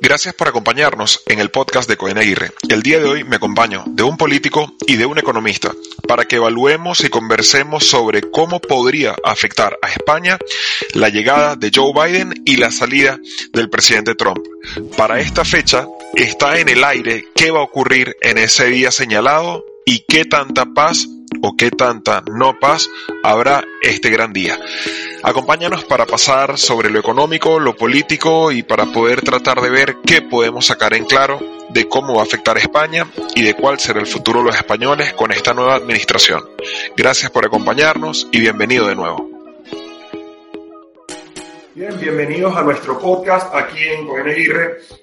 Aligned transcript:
Gracias 0.00 0.34
por 0.34 0.48
acompañarnos 0.48 1.22
en 1.26 1.40
el 1.40 1.50
podcast 1.50 1.88
de 1.88 1.96
Cohen 1.96 2.18
Aguirre. 2.18 2.52
El 2.68 2.82
día 2.82 2.98
de 2.98 3.06
hoy 3.06 3.24
me 3.24 3.36
acompaño 3.36 3.82
de 3.86 4.02
un 4.02 4.18
político 4.18 4.74
y 4.86 4.96
de 4.96 5.06
un 5.06 5.18
economista 5.18 5.72
para 6.06 6.26
que 6.26 6.36
evaluemos 6.36 7.02
y 7.02 7.08
conversemos 7.08 7.86
sobre 7.86 8.20
cómo 8.30 8.60
podría 8.60 9.16
afectar 9.24 9.78
a 9.80 9.88
España 9.88 10.38
la 10.92 11.08
llegada 11.08 11.56
de 11.56 11.70
Joe 11.74 11.92
Biden 11.94 12.42
y 12.44 12.56
la 12.56 12.70
salida 12.70 13.18
del 13.52 13.70
presidente 13.70 14.14
Trump. 14.14 14.44
Para 14.96 15.18
esta 15.18 15.44
fecha 15.44 15.86
está 16.14 16.58
en 16.60 16.68
el 16.68 16.84
aire 16.84 17.24
qué 17.34 17.50
va 17.50 17.60
a 17.60 17.64
ocurrir 17.64 18.16
en 18.20 18.38
ese 18.38 18.66
día 18.66 18.90
señalado 18.90 19.64
y 19.88 20.00
qué 20.00 20.24
tanta 20.24 20.66
paz 20.66 21.06
o 21.42 21.56
qué 21.56 21.70
tanta 21.70 22.22
no 22.30 22.58
paz 22.58 22.90
habrá 23.22 23.64
este 23.80 24.10
gran 24.10 24.32
día. 24.32 24.58
Acompáñanos 25.22 25.84
para 25.84 26.06
pasar 26.06 26.58
sobre 26.58 26.90
lo 26.90 26.98
económico, 26.98 27.60
lo 27.60 27.76
político 27.76 28.50
y 28.50 28.64
para 28.64 28.86
poder 28.86 29.22
tratar 29.22 29.60
de 29.60 29.70
ver 29.70 29.96
qué 30.04 30.22
podemos 30.22 30.66
sacar 30.66 30.92
en 30.94 31.04
claro 31.04 31.40
de 31.70 31.88
cómo 31.88 32.14
va 32.14 32.22
a 32.22 32.24
afectar 32.24 32.56
a 32.56 32.60
España 32.60 33.06
y 33.34 33.42
de 33.42 33.54
cuál 33.54 33.78
será 33.78 34.00
el 34.00 34.06
futuro 34.06 34.40
de 34.40 34.46
los 34.46 34.56
españoles 34.56 35.12
con 35.12 35.30
esta 35.30 35.54
nueva 35.54 35.76
administración. 35.76 36.42
Gracias 36.96 37.30
por 37.30 37.46
acompañarnos 37.46 38.28
y 38.32 38.40
bienvenido 38.40 38.88
de 38.88 38.96
nuevo. 38.96 39.30
Bien, 41.74 41.96
bienvenidos 42.00 42.56
a 42.56 42.62
nuestro 42.62 42.98
podcast 42.98 43.54
aquí 43.54 43.84
en 43.84 44.06
Cohen 44.08 44.26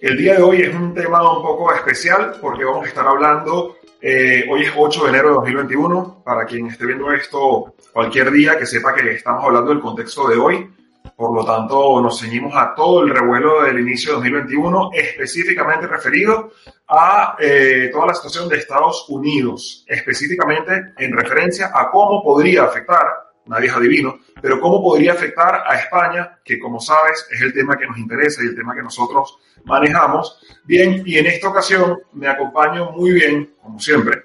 El 0.02 0.18
día 0.18 0.36
de 0.36 0.42
hoy 0.42 0.62
es 0.64 0.74
un 0.76 0.94
tema 0.94 1.22
un 1.22 1.42
poco 1.42 1.72
especial 1.72 2.34
porque 2.42 2.66
vamos 2.66 2.86
a 2.86 2.90
estar 2.90 3.08
hablando 3.08 3.78
eh, 4.06 4.46
hoy 4.50 4.64
es 4.64 4.74
8 4.76 5.04
de 5.04 5.10
enero 5.10 5.30
de 5.30 5.36
2021. 5.36 6.24
Para 6.26 6.46
quien 6.46 6.68
esté 6.68 6.86
viendo 6.86 7.10
esto 7.14 7.74
cualquier 7.94 8.32
día, 8.32 8.58
que 8.58 8.66
sepa 8.66 8.94
que 8.94 9.12
estamos 9.12 9.46
hablando 9.46 9.70
del 9.70 9.80
contexto 9.80 10.28
de 10.28 10.36
hoy. 10.36 10.70
Por 11.16 11.34
lo 11.34 11.46
tanto, 11.46 12.02
nos 12.02 12.20
ceñimos 12.20 12.54
a 12.54 12.76
todo 12.76 13.04
el 13.04 13.10
revuelo 13.10 13.64
del 13.64 13.80
inicio 13.80 14.12
de 14.12 14.30
2021, 14.30 14.90
específicamente 14.94 15.88
referido 15.88 16.52
a 16.88 17.38
eh, 17.40 17.90
toda 17.94 18.08
la 18.08 18.14
situación 18.14 18.50
de 18.50 18.58
Estados 18.58 19.06
Unidos, 19.08 19.86
específicamente 19.88 20.94
en 20.98 21.16
referencia 21.16 21.72
a 21.74 21.90
cómo 21.90 22.22
podría 22.22 22.64
afectar 22.64 23.23
nadie 23.46 23.68
es 23.68 23.74
adivino, 23.74 24.20
pero 24.42 24.60
cómo 24.60 24.82
podría 24.82 25.14
afectar 25.14 25.64
a 25.66 25.76
España, 25.76 26.40
que 26.44 26.60
como 26.60 26.80
sabes 26.80 27.28
es 27.32 27.42
el 27.42 27.54
tema 27.54 27.78
que 27.78 27.88
nos 27.88 27.98
interesa 27.98 28.44
y 28.44 28.48
el 28.48 28.56
tema 28.56 28.74
que 28.74 28.84
nosotros 28.84 29.40
manejamos. 29.66 30.40
Bien, 30.64 31.04
y 31.06 31.18
en 31.18 31.26
esta 31.28 31.50
ocasión 31.50 32.00
me 32.14 32.28
acompaño 32.28 32.92
muy 32.92 33.12
bien, 33.12 33.56
como 33.62 33.80
siempre, 33.80 34.24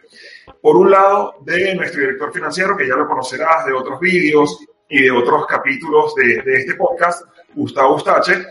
por 0.60 0.76
un 0.76 0.90
lado 0.90 1.36
de 1.44 1.74
nuestro 1.74 2.00
director 2.00 2.32
financiero, 2.32 2.76
que 2.76 2.86
ya 2.86 2.96
lo 2.96 3.06
conocerás 3.06 3.66
de 3.66 3.72
otros 3.72 4.00
vídeos 4.00 4.58
y 4.88 5.02
de 5.02 5.10
otros 5.10 5.46
capítulos 5.46 6.14
de, 6.14 6.42
este 6.46 6.74
podcast, 6.74 7.24
Gustavo 7.54 7.96
Ustache, 7.96 8.46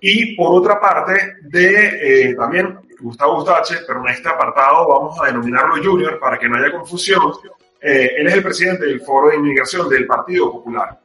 y 0.00 0.36
por 0.36 0.54
otra 0.54 0.80
parte 0.80 1.36
de 1.42 2.30
eh, 2.30 2.34
también 2.34 2.78
Gustavo 3.00 3.38
Ustache, 3.38 3.78
pero 3.86 4.00
en 4.00 4.08
este 4.08 4.28
apartado 4.28 4.88
vamos 4.88 5.18
a 5.20 5.26
denominarlo 5.26 5.82
Junior 5.82 6.18
para 6.18 6.38
que 6.38 6.48
no 6.48 6.56
haya 6.56 6.72
confusión, 6.72 7.20
eh, 7.88 8.16
él 8.18 8.26
es 8.26 8.34
el 8.34 8.42
presidente 8.42 8.84
del 8.84 9.00
Foro 9.00 9.28
de 9.28 9.36
Inmigración 9.36 9.88
del 9.88 10.08
Partido 10.08 10.50
Popular. 10.50 10.98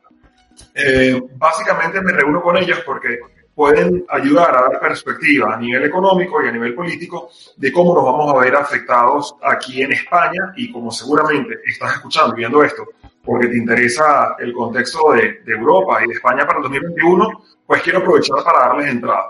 Eh, 0.73 1.21
básicamente 1.35 2.01
me 2.01 2.11
reúno 2.11 2.41
con 2.41 2.57
ellos 2.57 2.79
porque 2.83 3.19
pueden 3.53 4.03
ayudar 4.09 4.57
a 4.57 4.61
dar 4.63 4.79
perspectiva 4.79 5.53
a 5.53 5.59
nivel 5.59 5.83
económico 5.83 6.43
y 6.43 6.47
a 6.47 6.51
nivel 6.51 6.73
político 6.73 7.29
de 7.55 7.71
cómo 7.71 7.93
nos 7.93 8.03
vamos 8.03 8.33
a 8.33 8.39
ver 8.39 8.55
afectados 8.55 9.35
aquí 9.43 9.83
en 9.83 9.91
España 9.91 10.53
y 10.55 10.71
como 10.71 10.89
seguramente 10.89 11.59
estás 11.67 11.93
escuchando, 11.93 12.33
viendo 12.33 12.63
esto, 12.63 12.87
porque 13.23 13.47
te 13.47 13.57
interesa 13.57 14.35
el 14.39 14.51
contexto 14.51 15.11
de, 15.11 15.43
Europa 15.45 16.03
y 16.03 16.07
de 16.07 16.13
España 16.15 16.47
para 16.47 16.57
el 16.57 16.63
2021, 16.63 17.43
pues 17.67 17.83
quiero 17.83 17.99
aprovechar 17.99 18.43
para 18.43 18.69
darles 18.69 18.87
entrada. 18.87 19.29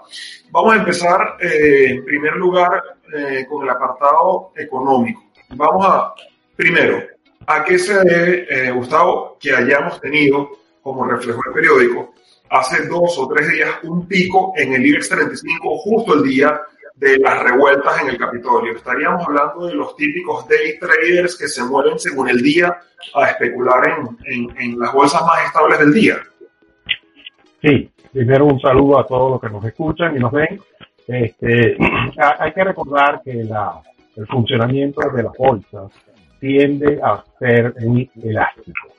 Vamos 0.52 0.74
a 0.74 0.78
empezar 0.78 1.36
eh, 1.42 1.88
en 1.90 2.06
primer 2.06 2.38
lugar 2.38 2.82
con 3.50 3.64
el 3.64 3.70
apartado 3.70 4.54
económico. 4.56 5.26
Vamos 5.50 5.86
a, 5.86 6.14
primero, 6.56 7.11
¿A 7.48 7.64
qué 7.64 7.78
se 7.80 8.04
debe, 8.04 8.46
eh, 8.50 8.72
Gustavo, 8.72 9.38
que 9.40 9.54
hayamos 9.56 10.00
tenido, 10.00 10.50
como 10.82 11.06
reflejo 11.06 11.42
el 11.48 11.54
periódico, 11.54 12.14
hace 12.50 12.88
dos 12.88 13.18
o 13.18 13.28
tres 13.28 13.52
días 13.52 13.70
un 13.84 14.08
pico 14.08 14.54
en 14.56 14.74
el 14.74 14.86
IBEX 14.86 15.10
35, 15.10 15.78
justo 15.80 16.14
el 16.16 16.24
día 16.24 16.62
de 16.96 17.18
las 17.18 17.42
revueltas 17.44 18.02
en 18.02 18.10
el 18.10 18.18
Capitolio? 18.18 18.76
Estaríamos 18.76 19.26
hablando 19.28 19.66
de 19.66 19.76
los 19.76 19.96
típicos 19.96 20.48
day 20.48 20.78
traders 20.80 21.36
que 21.36 21.48
se 21.48 21.64
mueven 21.64 21.98
según 21.98 22.30
el 22.30 22.42
día 22.42 22.78
a 23.16 23.30
especular 23.30 24.08
en, 24.26 24.50
en, 24.58 24.80
las 24.80 24.94
bolsas 24.94 25.22
más 25.24 25.46
estables 25.46 25.80
del 25.80 25.94
día. 25.94 26.18
Sí, 27.62 27.90
primero 28.12 28.46
un 28.46 28.60
saludo 28.60 29.00
a 29.00 29.08
todos 29.08 29.32
los 29.32 29.42
que 29.42 29.50
nos 29.50 29.66
escuchan 29.66 30.16
y 30.16 30.20
nos 30.20 30.32
ven. 30.32 30.62
Este, 31.08 31.76
hay 32.40 32.54
que 32.54 32.64
recordar 32.64 33.22
que 33.24 33.34
la, 33.44 33.82
el 34.16 34.28
funcionamiento 34.28 35.02
de 35.10 35.24
las 35.24 35.34
bolsas 35.38 35.92
tiende 36.42 37.00
a 37.02 37.24
ser 37.40 37.76
muy 37.82 38.10
elástico. 38.22 38.90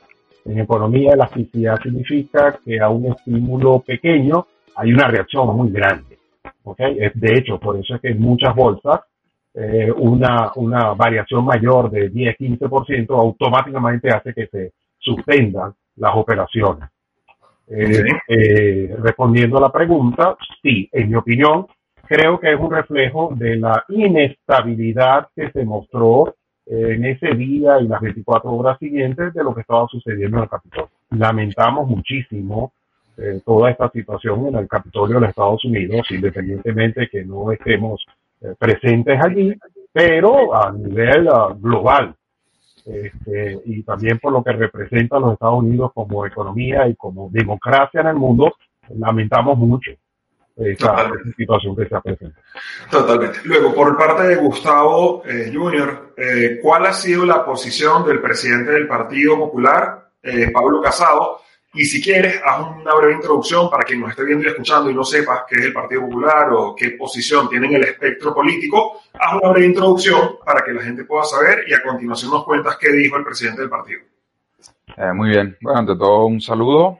En 0.44 0.60
economía, 0.60 1.12
elasticidad 1.12 1.76
significa 1.82 2.58
que 2.64 2.80
a 2.80 2.88
un 2.88 3.06
estímulo 3.06 3.80
pequeño 3.80 4.46
hay 4.76 4.92
una 4.92 5.08
reacción 5.08 5.54
muy 5.56 5.70
grande. 5.70 6.18
¿okay? 6.62 6.96
De 7.14 7.34
hecho, 7.34 7.58
por 7.58 7.76
eso 7.76 7.96
es 7.96 8.00
que 8.00 8.10
en 8.10 8.20
muchas 8.20 8.54
bolsas 8.54 9.00
eh, 9.54 9.90
una, 9.92 10.52
una 10.56 10.94
variación 10.94 11.44
mayor 11.44 11.90
de 11.90 12.10
10-15% 12.10 13.10
automáticamente 13.10 14.08
hace 14.08 14.32
que 14.32 14.46
se 14.46 14.72
suspendan 14.98 15.74
las 15.96 16.12
operaciones. 16.14 16.88
Eh, 17.68 18.04
eh, 18.28 18.96
respondiendo 18.98 19.58
a 19.58 19.62
la 19.62 19.72
pregunta, 19.72 20.36
sí, 20.62 20.88
en 20.92 21.10
mi 21.10 21.16
opinión, 21.16 21.66
creo 22.06 22.38
que 22.38 22.52
es 22.52 22.58
un 22.58 22.70
reflejo 22.70 23.32
de 23.34 23.56
la 23.56 23.84
inestabilidad 23.88 25.28
que 25.34 25.50
se 25.50 25.64
mostró 25.64 26.34
en 26.72 27.04
ese 27.04 27.34
día 27.34 27.78
y 27.80 27.86
las 27.86 28.00
24 28.00 28.50
horas 28.50 28.78
siguientes 28.78 29.34
de 29.34 29.44
lo 29.44 29.54
que 29.54 29.60
estaba 29.60 29.86
sucediendo 29.88 30.38
en 30.38 30.42
el 30.44 30.48
Capitolio. 30.48 30.90
Lamentamos 31.10 31.86
muchísimo 31.86 32.72
eh, 33.18 33.42
toda 33.44 33.70
esta 33.70 33.90
situación 33.90 34.46
en 34.46 34.54
el 34.56 34.68
Capitolio 34.68 35.16
de 35.16 35.20
los 35.20 35.28
Estados 35.28 35.64
Unidos, 35.66 36.06
independientemente 36.10 37.08
que 37.10 37.24
no 37.24 37.52
estemos 37.52 38.02
eh, 38.40 38.54
presentes 38.58 39.20
allí, 39.22 39.54
pero 39.92 40.54
a 40.54 40.72
nivel 40.72 41.28
uh, 41.28 41.54
global. 41.60 42.14
Este, 42.86 43.60
y 43.66 43.82
también 43.82 44.18
por 44.18 44.32
lo 44.32 44.42
que 44.42 44.52
representa 44.52 45.18
a 45.18 45.20
los 45.20 45.34
Estados 45.34 45.62
Unidos 45.62 45.92
como 45.94 46.24
economía 46.26 46.88
y 46.88 46.96
como 46.96 47.28
democracia 47.30 48.00
en 48.00 48.08
el 48.08 48.16
mundo, 48.16 48.54
lamentamos 48.88 49.58
mucho 49.58 49.92
esa 50.56 51.10
situación 51.36 51.76
que 51.76 51.88
se 51.88 52.00
presenta. 52.00 52.40
Totalmente. 52.90 53.38
Luego, 53.44 53.74
por 53.74 53.96
parte 53.96 54.24
de 54.28 54.36
Gustavo 54.36 55.22
eh, 55.24 55.50
Junior, 55.52 56.14
eh, 56.16 56.58
¿cuál 56.62 56.86
ha 56.86 56.92
sido 56.92 57.24
la 57.24 57.44
posición 57.44 58.04
del 58.06 58.20
presidente 58.20 58.72
del 58.72 58.86
Partido 58.86 59.36
Popular, 59.36 60.10
eh, 60.22 60.50
Pablo 60.52 60.80
Casado? 60.80 61.40
Y 61.74 61.86
si 61.86 62.02
quieres, 62.02 62.38
haz 62.44 62.60
una 62.60 62.94
breve 62.94 63.14
introducción 63.14 63.70
para 63.70 63.82
quien 63.84 64.00
nos 64.00 64.10
esté 64.10 64.24
viendo 64.24 64.44
y 64.44 64.48
escuchando 64.48 64.90
y 64.90 64.94
no 64.94 65.04
sepa 65.04 65.46
qué 65.48 65.54
es 65.56 65.64
el 65.66 65.72
Partido 65.72 66.02
Popular 66.02 66.52
o 66.52 66.74
qué 66.76 66.90
posición 66.90 67.48
tiene 67.48 67.66
en 67.68 67.76
el 67.76 67.84
espectro 67.84 68.34
político. 68.34 69.00
Haz 69.14 69.40
una 69.40 69.52
breve 69.52 69.68
introducción 69.68 70.36
para 70.44 70.62
que 70.62 70.72
la 70.72 70.82
gente 70.82 71.04
pueda 71.04 71.24
saber 71.24 71.64
y 71.66 71.72
a 71.72 71.82
continuación 71.82 72.30
nos 72.30 72.44
cuentas 72.44 72.76
qué 72.78 72.92
dijo 72.92 73.16
el 73.16 73.24
presidente 73.24 73.62
del 73.62 73.70
partido. 73.70 74.00
muy 75.14 75.30
bien. 75.30 75.56
Bueno, 75.62 75.78
ante 75.78 75.96
todo, 75.96 76.26
un 76.26 76.42
saludo. 76.42 76.98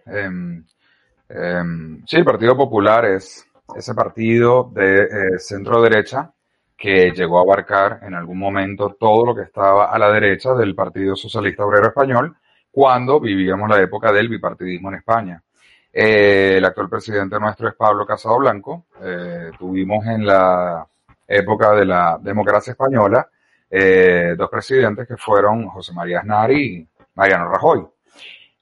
Em, 1.34 2.04
sí, 2.06 2.16
el 2.16 2.24
Partido 2.24 2.54
Popular 2.54 3.06
es 3.06 3.46
ese 3.74 3.94
partido 3.94 4.70
de 4.74 5.02
eh, 5.04 5.38
centro 5.38 5.80
derecha 5.80 6.30
que 6.76 7.10
llegó 7.12 7.38
a 7.38 7.42
abarcar 7.42 8.00
en 8.02 8.14
algún 8.14 8.38
momento 8.38 8.96
todo 9.00 9.24
lo 9.26 9.34
que 9.34 9.42
estaba 9.42 9.86
a 9.86 9.98
la 9.98 10.12
derecha 10.12 10.52
del 10.52 10.74
Partido 10.74 11.16
Socialista 11.16 11.64
Obrero 11.64 11.88
Español 11.88 12.36
cuando 12.70 13.18
vivíamos 13.18 13.68
la 13.70 13.80
época 13.80 14.12
del 14.12 14.28
bipartidismo 14.28 14.90
en 14.90 14.96
España. 14.96 15.42
Eh, 15.90 16.56
el 16.58 16.64
actual 16.66 16.90
presidente 16.90 17.38
nuestro 17.40 17.68
es 17.68 17.74
Pablo 17.76 18.04
Casado 18.04 18.38
Blanco. 18.38 18.86
Eh, 19.02 19.52
tuvimos 19.58 20.04
en 20.06 20.26
la 20.26 20.86
época 21.26 21.72
de 21.72 21.86
la 21.86 22.18
democracia 22.20 22.72
española 22.72 23.26
dos 24.36 24.50
presidentes 24.50 25.08
que 25.08 25.16
fueron 25.16 25.66
José 25.68 25.94
María 25.94 26.18
Aznar 26.18 26.52
y 26.52 26.86
Mariano 27.14 27.48
Rajoy. 27.48 27.86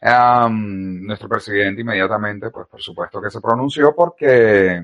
Nuestro 0.03 1.29
presidente 1.29 1.83
inmediatamente, 1.83 2.51
pues 2.51 2.67
por 2.69 2.81
supuesto 2.81 3.21
que 3.21 3.31
se 3.31 3.41
pronunció 3.41 3.95
porque 3.95 4.83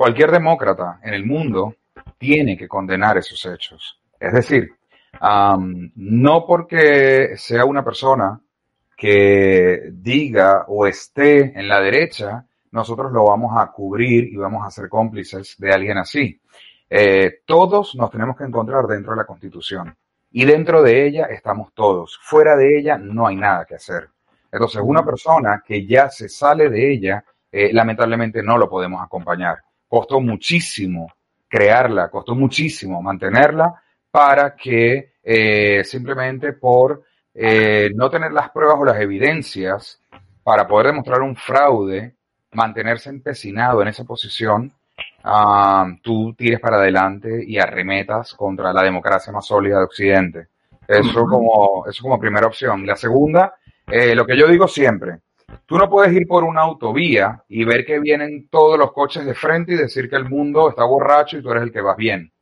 Cualquier 0.00 0.30
demócrata 0.30 0.98
en 1.02 1.12
el 1.12 1.26
mundo 1.26 1.74
tiene 2.16 2.56
que 2.56 2.66
condenar 2.66 3.18
esos 3.18 3.44
hechos. 3.44 4.00
Es 4.18 4.32
decir, 4.32 4.70
no 5.20 6.46
porque 6.46 7.36
sea 7.36 7.66
una 7.66 7.84
persona 7.84 8.40
que 8.96 9.90
diga 9.92 10.64
o 10.68 10.86
esté 10.86 11.52
en 11.54 11.68
la 11.68 11.82
derecha, 11.82 12.46
nosotros 12.70 13.12
lo 13.12 13.26
vamos 13.26 13.52
a 13.58 13.70
cubrir 13.70 14.24
y 14.32 14.36
vamos 14.36 14.66
a 14.66 14.70
ser 14.70 14.88
cómplices 14.88 15.56
de 15.58 15.70
alguien 15.70 15.98
así. 15.98 16.40
Eh, 16.88 17.40
todos 17.44 17.94
nos 17.94 18.10
tenemos 18.10 18.38
que 18.38 18.44
encontrar 18.44 18.86
dentro 18.86 19.12
de 19.12 19.18
la 19.18 19.26
Constitución 19.26 19.94
y 20.30 20.44
dentro 20.44 20.82
de 20.82 21.06
ella 21.06 21.26
estamos 21.26 21.72
todos. 21.74 22.18
Fuera 22.22 22.56
de 22.56 22.78
ella 22.78 22.98
no 22.98 23.26
hay 23.26 23.36
nada 23.36 23.64
que 23.64 23.74
hacer. 23.74 24.08
Entonces, 24.52 24.82
una 24.84 25.04
persona 25.04 25.62
que 25.64 25.86
ya 25.86 26.08
se 26.10 26.28
sale 26.28 26.68
de 26.68 26.92
ella, 26.92 27.24
eh, 27.50 27.72
lamentablemente 27.72 28.42
no 28.42 28.58
lo 28.58 28.68
podemos 28.68 29.02
acompañar 29.02 29.58
costó 29.90 30.20
muchísimo 30.20 31.12
crearla, 31.48 32.08
costó 32.08 32.36
muchísimo 32.36 33.02
mantenerla 33.02 33.82
para 34.08 34.54
que 34.54 35.14
eh, 35.22 35.82
simplemente 35.84 36.52
por 36.52 37.02
eh, 37.34 37.90
no 37.92 38.08
tener 38.08 38.30
las 38.30 38.50
pruebas 38.50 38.76
o 38.78 38.84
las 38.84 39.00
evidencias 39.00 40.00
para 40.44 40.68
poder 40.68 40.86
demostrar 40.86 41.22
un 41.22 41.34
fraude, 41.34 42.14
mantenerse 42.52 43.10
empecinado 43.10 43.82
en 43.82 43.88
esa 43.88 44.04
posición, 44.04 44.72
ah, 45.24 45.86
tú 46.02 46.34
tires 46.34 46.60
para 46.60 46.76
adelante 46.76 47.44
y 47.46 47.58
arremetas 47.58 48.34
contra 48.34 48.72
la 48.72 48.82
democracia 48.82 49.32
más 49.32 49.46
sólida 49.46 49.78
de 49.78 49.84
Occidente. 49.84 50.48
Eso 50.86 51.24
como, 51.24 51.86
eso 51.86 52.02
como 52.02 52.18
primera 52.18 52.46
opción. 52.46 52.84
La 52.84 52.96
segunda, 52.96 53.54
eh, 53.86 54.14
lo 54.14 54.26
que 54.26 54.36
yo 54.36 54.48
digo 54.48 54.66
siempre, 54.66 55.18
tú 55.66 55.78
no 55.78 55.88
puedes 55.88 56.12
ir 56.12 56.26
por 56.26 56.42
una 56.42 56.62
autovía 56.62 57.42
y 57.48 57.64
ver 57.64 57.84
que 57.84 58.00
vienen 58.00 58.48
todos 58.48 58.78
los 58.78 58.92
coches 58.92 59.24
de 59.24 59.34
frente 59.34 59.74
y 59.74 59.76
decir 59.76 60.10
que 60.10 60.16
el 60.16 60.28
mundo 60.28 60.68
está 60.68 60.84
borracho 60.84 61.38
y 61.38 61.42
tú 61.42 61.50
eres 61.50 61.62
el 61.62 61.72
que 61.72 61.80
vas 61.80 61.96
bien. 61.96 62.32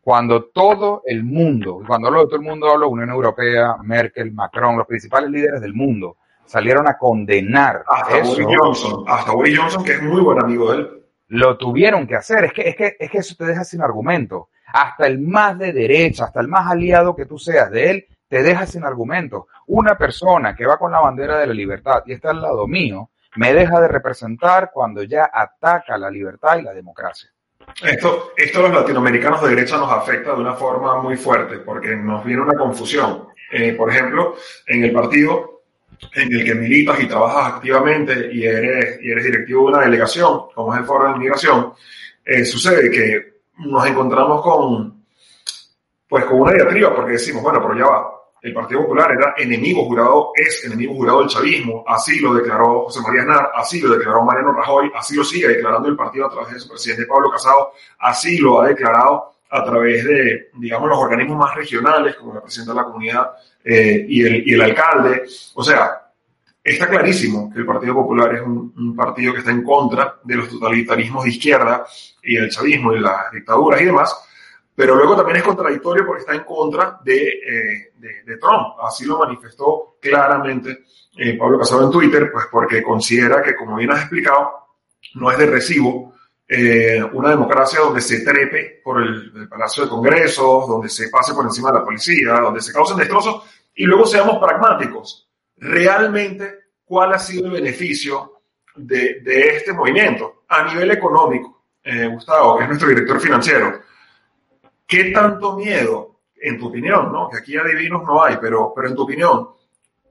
Cuando 0.00 0.44
todo 0.44 1.02
el 1.04 1.24
mundo, 1.24 1.82
cuando 1.86 2.08
hablo 2.08 2.20
de 2.20 2.26
todo 2.26 2.36
el 2.36 2.42
mundo, 2.46 2.70
hablo 2.70 2.86
de 2.86 2.92
Unión 2.92 3.10
Europea, 3.10 3.76
Merkel, 3.82 4.32
Macron, 4.32 4.78
los 4.78 4.86
principales 4.86 5.30
líderes 5.30 5.60
del 5.60 5.74
mundo, 5.74 6.16
salieron 6.44 6.88
a 6.88 6.96
condenar 6.96 7.84
hasta 7.86 8.22
Boris 8.22 8.46
Johnson, 8.58 9.04
hasta 9.06 9.32
Boris 9.32 9.58
Johnson, 9.58 9.84
que 9.84 9.92
es 9.92 10.02
muy 10.02 10.22
buen 10.22 10.42
amigo 10.42 10.72
de 10.72 10.78
él. 10.78 10.97
Lo 11.28 11.56
tuvieron 11.56 12.06
que 12.06 12.16
hacer. 12.16 12.44
Es 12.44 12.52
que, 12.52 12.68
es 12.68 12.76
que, 12.76 12.96
es 12.98 13.10
que 13.10 13.18
eso 13.18 13.34
te 13.36 13.44
deja 13.44 13.64
sin 13.64 13.82
argumento. 13.82 14.48
Hasta 14.72 15.06
el 15.06 15.20
más 15.20 15.58
de 15.58 15.72
derecha, 15.72 16.24
hasta 16.24 16.40
el 16.40 16.48
más 16.48 16.70
aliado 16.70 17.16
que 17.16 17.26
tú 17.26 17.38
seas 17.38 17.70
de 17.70 17.90
él, 17.90 18.06
te 18.28 18.42
deja 18.42 18.66
sin 18.66 18.84
argumento. 18.84 19.48
Una 19.66 19.96
persona 19.96 20.54
que 20.54 20.66
va 20.66 20.78
con 20.78 20.92
la 20.92 21.00
bandera 21.00 21.38
de 21.38 21.46
la 21.46 21.54
libertad 21.54 22.02
y 22.06 22.12
está 22.12 22.30
al 22.30 22.42
lado 22.42 22.66
mío, 22.66 23.10
me 23.36 23.54
deja 23.54 23.80
de 23.80 23.88
representar 23.88 24.70
cuando 24.72 25.02
ya 25.02 25.30
ataca 25.32 25.96
la 25.96 26.10
libertad 26.10 26.58
y 26.58 26.62
la 26.62 26.72
democracia. 26.72 27.30
Esto, 27.82 28.32
esto 28.36 28.60
a 28.60 28.62
los 28.62 28.72
latinoamericanos 28.72 29.42
de 29.42 29.50
derecha 29.50 29.76
nos 29.76 29.92
afecta 29.92 30.34
de 30.34 30.40
una 30.40 30.54
forma 30.54 31.00
muy 31.02 31.16
fuerte 31.16 31.58
porque 31.58 31.94
nos 31.96 32.24
viene 32.24 32.42
una 32.42 32.54
confusión. 32.54 33.28
Eh, 33.50 33.72
por 33.74 33.90
ejemplo, 33.90 34.34
en 34.66 34.84
el 34.84 34.92
partido 34.92 35.57
en 36.14 36.32
el 36.32 36.44
que 36.44 36.54
militas 36.54 37.00
y 37.00 37.06
trabajas 37.06 37.54
activamente 37.54 38.30
y 38.32 38.44
eres, 38.44 39.00
y 39.02 39.10
eres 39.10 39.24
directivo 39.24 39.62
de 39.62 39.76
una 39.76 39.84
delegación, 39.84 40.42
como 40.54 40.74
es 40.74 40.80
el 40.80 40.86
Foro 40.86 41.08
de 41.08 41.16
Inmigración, 41.16 41.72
eh, 42.24 42.44
sucede 42.44 42.90
que 42.90 43.38
nos 43.66 43.86
encontramos 43.86 44.42
con, 44.42 45.04
pues, 46.08 46.24
con 46.24 46.40
una 46.40 46.52
diatriba 46.52 46.94
porque 46.94 47.12
decimos, 47.12 47.42
bueno, 47.42 47.60
pero 47.60 47.76
ya 47.76 47.86
va, 47.86 48.18
el 48.40 48.54
Partido 48.54 48.82
Popular 48.82 49.10
era 49.12 49.34
enemigo 49.36 49.84
jurado, 49.84 50.30
es 50.34 50.64
enemigo 50.64 50.94
jurado 50.94 51.20
del 51.20 51.28
chavismo, 51.28 51.84
así 51.86 52.20
lo 52.20 52.34
declaró 52.34 52.84
José 52.84 53.00
María 53.00 53.22
Aznar, 53.22 53.50
así 53.54 53.80
lo 53.80 53.96
declaró 53.96 54.22
Mariano 54.22 54.52
Rajoy, 54.52 54.90
así 54.94 55.16
lo 55.16 55.24
sigue 55.24 55.48
declarando 55.48 55.88
el 55.88 55.96
partido 55.96 56.26
a 56.26 56.30
través 56.30 56.54
de 56.54 56.60
su 56.60 56.68
presidente 56.68 57.06
Pablo 57.06 57.30
Casado, 57.30 57.72
así 57.98 58.38
lo 58.38 58.60
ha 58.60 58.68
declarado 58.68 59.32
a 59.50 59.64
través 59.64 60.04
de, 60.04 60.50
digamos, 60.54 60.88
los 60.88 60.98
organismos 60.98 61.38
más 61.38 61.54
regionales, 61.54 62.16
como 62.16 62.34
de 62.34 62.74
la 62.74 62.84
comunidad 62.84 63.30
eh, 63.64 64.04
y, 64.08 64.24
el, 64.24 64.48
y 64.48 64.54
el 64.54 64.60
alcalde. 64.60 65.24
O 65.54 65.62
sea, 65.62 66.12
está 66.62 66.88
clarísimo 66.88 67.50
que 67.52 67.60
el 67.60 67.66
Partido 67.66 67.94
Popular 67.94 68.34
es 68.34 68.42
un, 68.42 68.74
un, 68.76 68.96
partido 68.96 69.32
que 69.32 69.38
está 69.38 69.50
en 69.50 69.62
contra 69.62 70.16
de 70.22 70.36
los 70.36 70.50
totalitarismos 70.50 71.24
de 71.24 71.30
izquierda 71.30 71.86
y 72.22 72.36
el 72.36 72.50
chavismo 72.50 72.92
y 72.92 73.00
las 73.00 73.32
dictaduras 73.32 73.80
y 73.80 73.86
demás, 73.86 74.14
pero 74.74 74.94
luego 74.94 75.16
también 75.16 75.38
es 75.38 75.42
contradictorio 75.42 76.06
porque 76.06 76.20
está 76.20 76.34
en 76.34 76.44
contra 76.44 77.00
de, 77.02 77.26
eh, 77.26 77.92
de, 77.96 78.22
de 78.24 78.36
Trump. 78.36 78.76
Así 78.82 79.04
lo 79.04 79.18
manifestó 79.18 79.96
claramente 80.00 80.84
eh, 81.16 81.36
Pablo 81.36 81.58
Casado 81.58 81.84
en 81.84 81.90
Twitter, 81.90 82.30
pues 82.30 82.46
porque 82.50 82.82
considera 82.82 83.42
que, 83.42 83.56
como 83.56 83.76
bien 83.76 83.90
has 83.90 84.02
explicado, 84.02 84.52
no 85.14 85.30
es 85.30 85.38
de 85.38 85.46
recibo 85.46 86.14
eh, 86.48 87.02
una 87.12 87.30
democracia 87.30 87.80
donde 87.80 88.00
se 88.00 88.20
trepe 88.20 88.80
por 88.82 89.02
el, 89.02 89.32
el, 89.36 89.48
Palacio 89.48 89.84
de 89.84 89.90
Congresos, 89.90 90.66
donde 90.66 90.88
se 90.88 91.08
pase 91.10 91.34
por 91.34 91.44
encima 91.44 91.70
de 91.70 91.78
la 91.78 91.84
policía, 91.84 92.40
donde 92.40 92.62
se 92.62 92.72
causen 92.72 92.96
destrozos 92.96 93.44
y 93.74 93.84
luego 93.84 94.06
seamos 94.06 94.38
pragmáticos. 94.38 95.28
Realmente, 95.58 96.70
¿cuál 96.84 97.12
ha 97.12 97.18
sido 97.18 97.46
el 97.46 97.52
beneficio 97.52 98.40
de, 98.76 99.20
de 99.20 99.56
este 99.56 99.72
movimiento 99.72 100.44
a 100.48 100.64
nivel 100.64 100.90
económico? 100.92 101.64
Eh, 101.84 102.06
Gustavo, 102.06 102.56
que 102.56 102.64
es 102.64 102.68
nuestro 102.68 102.88
director 102.88 103.20
financiero 103.20 103.80
¿Qué 104.86 105.10
tanto 105.10 105.54
miedo, 105.54 106.20
en 106.34 106.58
tu 106.58 106.68
opinión, 106.68 107.12
¿no? 107.12 107.28
que 107.28 107.36
aquí 107.36 107.58
adivinos 107.58 108.02
no 108.04 108.24
hay, 108.24 108.38
pero, 108.40 108.72
pero 108.74 108.88
en 108.88 108.94
tu 108.94 109.02
opinión, 109.02 109.48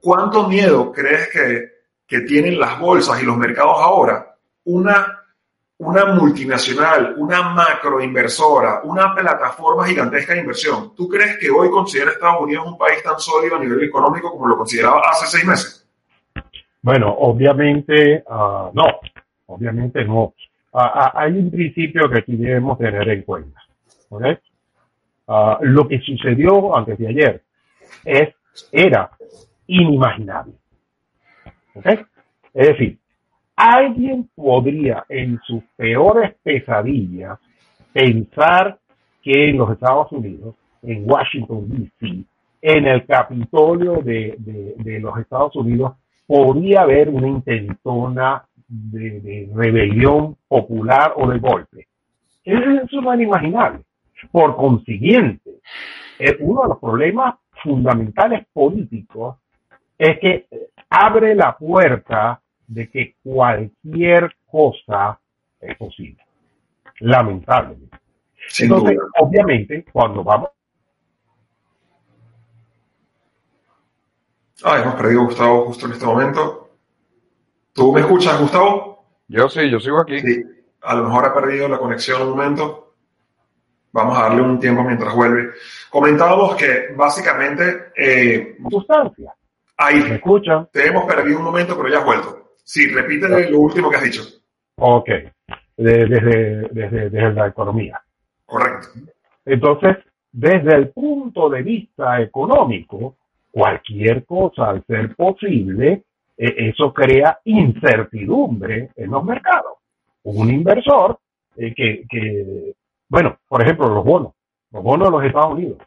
cuánto 0.00 0.46
miedo 0.46 0.92
crees 0.92 1.28
que, 1.30 1.72
que 2.06 2.20
tienen 2.20 2.60
las 2.60 2.78
bolsas 2.78 3.20
y 3.20 3.26
los 3.26 3.36
mercados 3.36 3.76
ahora? 3.80 4.36
Una, 4.64 5.17
una 5.78 6.06
multinacional, 6.06 7.14
una 7.18 7.50
macroinversora, 7.50 8.80
una 8.82 9.14
plataforma 9.14 9.86
gigantesca 9.86 10.34
de 10.34 10.40
inversión. 10.40 10.94
¿Tú 10.96 11.08
crees 11.08 11.38
que 11.38 11.50
hoy 11.50 11.70
considera 11.70 12.10
Estados 12.10 12.42
Unidos 12.42 12.66
un 12.66 12.76
país 12.76 13.02
tan 13.02 13.18
sólido 13.18 13.56
a 13.56 13.60
nivel 13.60 13.84
económico 13.84 14.30
como 14.32 14.48
lo 14.48 14.56
consideraba 14.56 15.02
hace 15.08 15.26
seis 15.26 15.44
meses? 15.44 15.88
Bueno, 16.82 17.12
obviamente 17.12 18.24
uh, 18.28 18.70
no, 18.72 18.86
obviamente 19.46 20.04
no. 20.04 20.34
Uh, 20.72 20.80
hay 21.14 21.32
un 21.32 21.50
principio 21.50 22.10
que 22.10 22.18
aquí 22.18 22.36
debemos 22.36 22.76
tener 22.78 23.08
en 23.08 23.22
cuenta. 23.22 23.60
¿okay? 24.08 24.38
Lo 25.60 25.86
que 25.86 26.00
sucedió 26.00 26.76
antes 26.76 26.98
de 26.98 27.08
ayer 27.08 27.42
es, 28.04 28.34
era 28.72 29.10
inimaginable. 29.66 30.54
¿Okay? 31.74 32.04
Es 32.52 32.68
decir, 32.68 32.98
alguien 33.58 34.30
podría 34.36 35.04
en 35.08 35.40
sus 35.44 35.64
peores 35.76 36.36
pesadillas 36.44 37.40
pensar 37.92 38.78
que 39.20 39.50
en 39.50 39.58
los 39.58 39.72
Estados 39.72 40.12
Unidos, 40.12 40.54
en 40.82 41.10
Washington, 41.10 41.68
D.C., 41.68 42.24
en 42.62 42.86
el 42.86 43.04
Capitolio 43.04 43.96
de, 43.96 44.36
de, 44.38 45.00
los 45.00 45.18
Estados 45.18 45.56
Unidos, 45.56 45.94
podría 46.24 46.82
haber 46.82 47.08
una 47.08 47.26
intentona 47.26 48.44
de, 48.68 49.50
rebelión 49.52 50.36
popular 50.46 51.14
o 51.16 51.28
de 51.28 51.38
golpe. 51.40 51.88
Eso 52.44 53.00
no 53.00 53.12
es 53.12 53.20
inimaginable. 53.20 53.80
Por 54.30 54.54
consiguiente, 54.54 55.50
uno 56.40 56.62
de 56.62 56.68
los 56.68 56.78
problemas 56.78 57.34
fundamentales 57.62 58.46
políticos 58.52 59.36
es 59.98 60.18
que 60.20 60.46
abre 60.88 61.34
la 61.34 61.56
puerta 61.56 62.40
de 62.68 62.88
que 62.88 63.16
cualquier 63.22 64.36
cosa 64.46 65.18
es 65.60 65.76
posible. 65.76 66.24
Lamentablemente. 67.00 67.98
Sin 68.48 68.66
Entonces, 68.66 68.96
duda. 68.96 69.06
obviamente, 69.20 69.84
cuando 69.92 70.22
vamos. 70.22 70.50
Ah, 74.64 74.78
hemos 74.80 74.94
perdido 74.94 75.22
a 75.22 75.24
Gustavo 75.24 75.66
justo 75.66 75.86
en 75.86 75.92
este 75.92 76.06
momento. 76.06 76.70
¿Tú 77.72 77.92
me 77.92 78.00
escuchas, 78.00 78.40
Gustavo? 78.40 79.04
Yo 79.28 79.48
sí, 79.48 79.70
yo 79.70 79.78
sigo 79.78 80.00
aquí. 80.00 80.20
Sí. 80.20 80.44
A 80.82 80.94
lo 80.94 81.04
mejor 81.04 81.26
ha 81.26 81.34
perdido 81.34 81.68
la 81.68 81.78
conexión 81.78 82.22
un 82.22 82.30
momento. 82.30 82.94
Vamos 83.92 84.18
a 84.18 84.22
darle 84.22 84.42
un 84.42 84.60
tiempo 84.60 84.82
mientras 84.82 85.14
vuelve. 85.14 85.50
Comentábamos 85.90 86.56
que 86.56 86.88
básicamente... 86.96 87.92
Eh, 87.96 88.58
Sustancia. 88.68 89.34
Ahí. 89.76 90.02
¿Me 90.02 90.16
escuchan? 90.16 90.68
Te 90.72 90.86
hemos 90.88 91.04
perdido 91.04 91.38
un 91.38 91.44
momento, 91.44 91.76
pero 91.76 91.88
ya 91.88 91.98
has 91.98 92.04
vuelto. 92.04 92.47
Sí, 92.68 92.86
repite 92.88 93.50
lo 93.50 93.60
último 93.60 93.88
que 93.88 93.96
has 93.96 94.02
dicho. 94.02 94.22
Ok. 94.76 95.08
Desde, 95.74 96.68
desde, 96.70 97.08
desde 97.08 97.32
la 97.32 97.46
economía. 97.46 97.98
Correcto. 98.44 98.88
Entonces, 99.46 99.96
desde 100.30 100.74
el 100.76 100.90
punto 100.90 101.48
de 101.48 101.62
vista 101.62 102.20
económico, 102.20 103.16
cualquier 103.50 104.26
cosa 104.26 104.68
al 104.68 104.84
ser 104.84 105.16
posible, 105.16 106.02
eh, 106.36 106.54
eso 106.68 106.92
crea 106.92 107.38
incertidumbre 107.44 108.90
en 108.96 109.10
los 109.12 109.24
mercados. 109.24 109.78
Un 110.24 110.50
inversor 110.50 111.18
eh, 111.56 111.72
que, 111.74 112.04
que 112.06 112.74
bueno, 113.08 113.38
por 113.48 113.62
ejemplo, 113.62 113.88
los 113.88 114.04
bonos, 114.04 114.34
los 114.72 114.82
bonos 114.82 115.08
de 115.08 115.12
los 115.16 115.24
Estados 115.24 115.54
Unidos. 115.54 115.78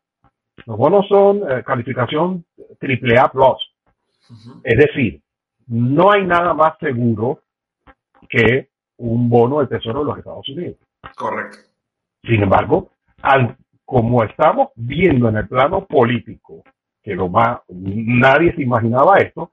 Los 0.65 0.77
bonos 0.77 1.07
son 1.07 1.43
eh, 1.47 1.63
calificación 1.63 2.43
AAA+. 2.81 3.31
Uh 3.35 4.33
-huh. 4.33 4.61
Es 4.63 4.77
decir, 4.79 5.21
no 5.67 6.11
hay 6.11 6.25
nada 6.25 6.53
más 6.53 6.77
seguro 6.79 7.39
que 8.29 8.69
un 8.97 9.29
bono 9.29 9.59
del 9.59 9.69
Tesoro 9.69 9.99
de 9.99 10.05
los 10.05 10.17
Estados 10.17 10.47
Unidos. 10.49 10.77
Correcto. 11.15 11.57
Sin 12.23 12.43
embargo, 12.43 12.91
al, 13.21 13.57
como 13.85 14.23
estamos 14.23 14.69
viendo 14.75 15.29
en 15.29 15.37
el 15.37 15.47
plano 15.47 15.85
político, 15.85 16.63
que 17.03 17.15
lo 17.15 17.29
más, 17.29 17.59
nadie 17.69 18.53
se 18.53 18.61
imaginaba 18.61 19.17
esto, 19.17 19.51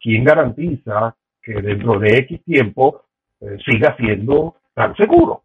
¿quién 0.00 0.24
garantiza 0.24 1.14
que 1.42 1.60
dentro 1.60 1.98
de 1.98 2.18
X 2.18 2.42
tiempo 2.44 3.02
eh, 3.40 3.58
siga 3.64 3.94
siendo 3.96 4.56
tan 4.74 4.96
seguro? 4.96 5.42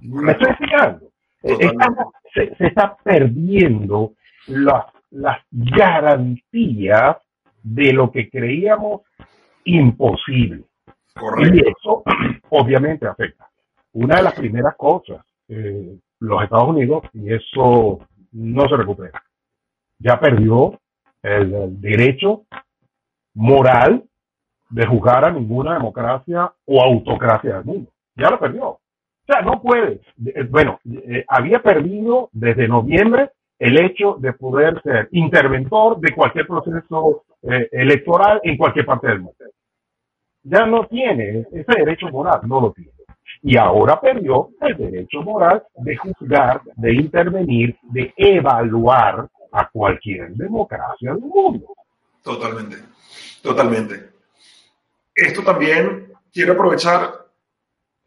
Me 0.00 0.32
estoy 0.32 0.48
explicando. 0.50 1.08
Estamos, 1.42 2.12
se, 2.32 2.54
se, 2.56 2.66
está 2.66 2.96
perdiendo 3.02 4.14
las, 4.46 4.86
las 5.10 5.38
garantías 5.50 7.16
de 7.64 7.92
lo 7.92 8.12
que 8.12 8.28
creíamos 8.30 9.02
imposible. 9.64 10.64
Correcto. 11.14 11.56
Y 11.56 11.60
eso 11.60 12.02
obviamente 12.50 13.06
afecta. 13.06 13.48
una 13.92 14.16
de 14.16 14.22
las 14.22 14.34
primeras 14.34 14.76
cosas, 14.76 15.24
eh, 15.48 15.96
los 16.20 16.42
Estados 16.42 16.68
Unidos, 16.68 17.04
y 17.12 17.32
eso 17.32 18.06
no 18.32 18.68
se 18.68 18.76
recupera. 18.76 19.22
Ya 19.98 20.20
perdió 20.20 20.78
el, 21.22 21.80
derecho 21.80 22.44
moral 23.34 24.04
de 24.70 24.86
juzgar 24.86 25.24
a 25.24 25.30
ninguna 25.30 25.74
democracia 25.74 26.52
o 26.66 26.82
autocracia 26.82 27.56
del 27.56 27.64
mundo. 27.64 27.90
Ya 28.16 28.30
lo 28.30 28.38
perdió. 28.38 28.68
O 28.68 28.80
sea, 29.26 29.40
no 29.40 29.62
puede. 29.62 30.00
Eh, 30.26 30.42
bueno, 30.50 30.80
eh, 30.84 31.24
había 31.28 31.62
perdido 31.62 32.28
desde 32.32 32.68
noviembre 32.68 33.30
el 33.64 33.82
hecho 33.82 34.16
de 34.20 34.34
poder 34.34 34.78
ser 34.82 35.08
interventor 35.12 35.98
de 35.98 36.14
cualquier 36.14 36.46
proceso 36.46 37.24
eh, 37.40 37.66
electoral 37.72 38.38
en 38.42 38.58
cualquier 38.58 38.84
parte 38.84 39.08
del 39.08 39.20
mundo. 39.20 39.42
Ya 40.42 40.66
no 40.66 40.86
tiene 40.86 41.46
ese 41.50 41.72
derecho 41.78 42.08
moral, 42.08 42.40
no 42.46 42.60
lo 42.60 42.72
tiene. 42.72 42.90
Y 43.40 43.56
ahora 43.56 43.98
perdió 43.98 44.50
el 44.60 44.76
derecho 44.76 45.22
moral 45.22 45.64
de 45.76 45.96
juzgar, 45.96 46.60
de 46.76 46.92
intervenir, 46.92 47.78
de 47.84 48.12
evaluar 48.18 49.30
a 49.50 49.68
cualquier 49.70 50.34
democracia 50.34 51.14
del 51.14 51.22
mundo. 51.22 51.74
Totalmente, 52.22 52.76
totalmente. 53.42 54.10
Esto 55.14 55.42
también 55.42 56.12
quiero 56.30 56.52
aprovechar. 56.52 57.14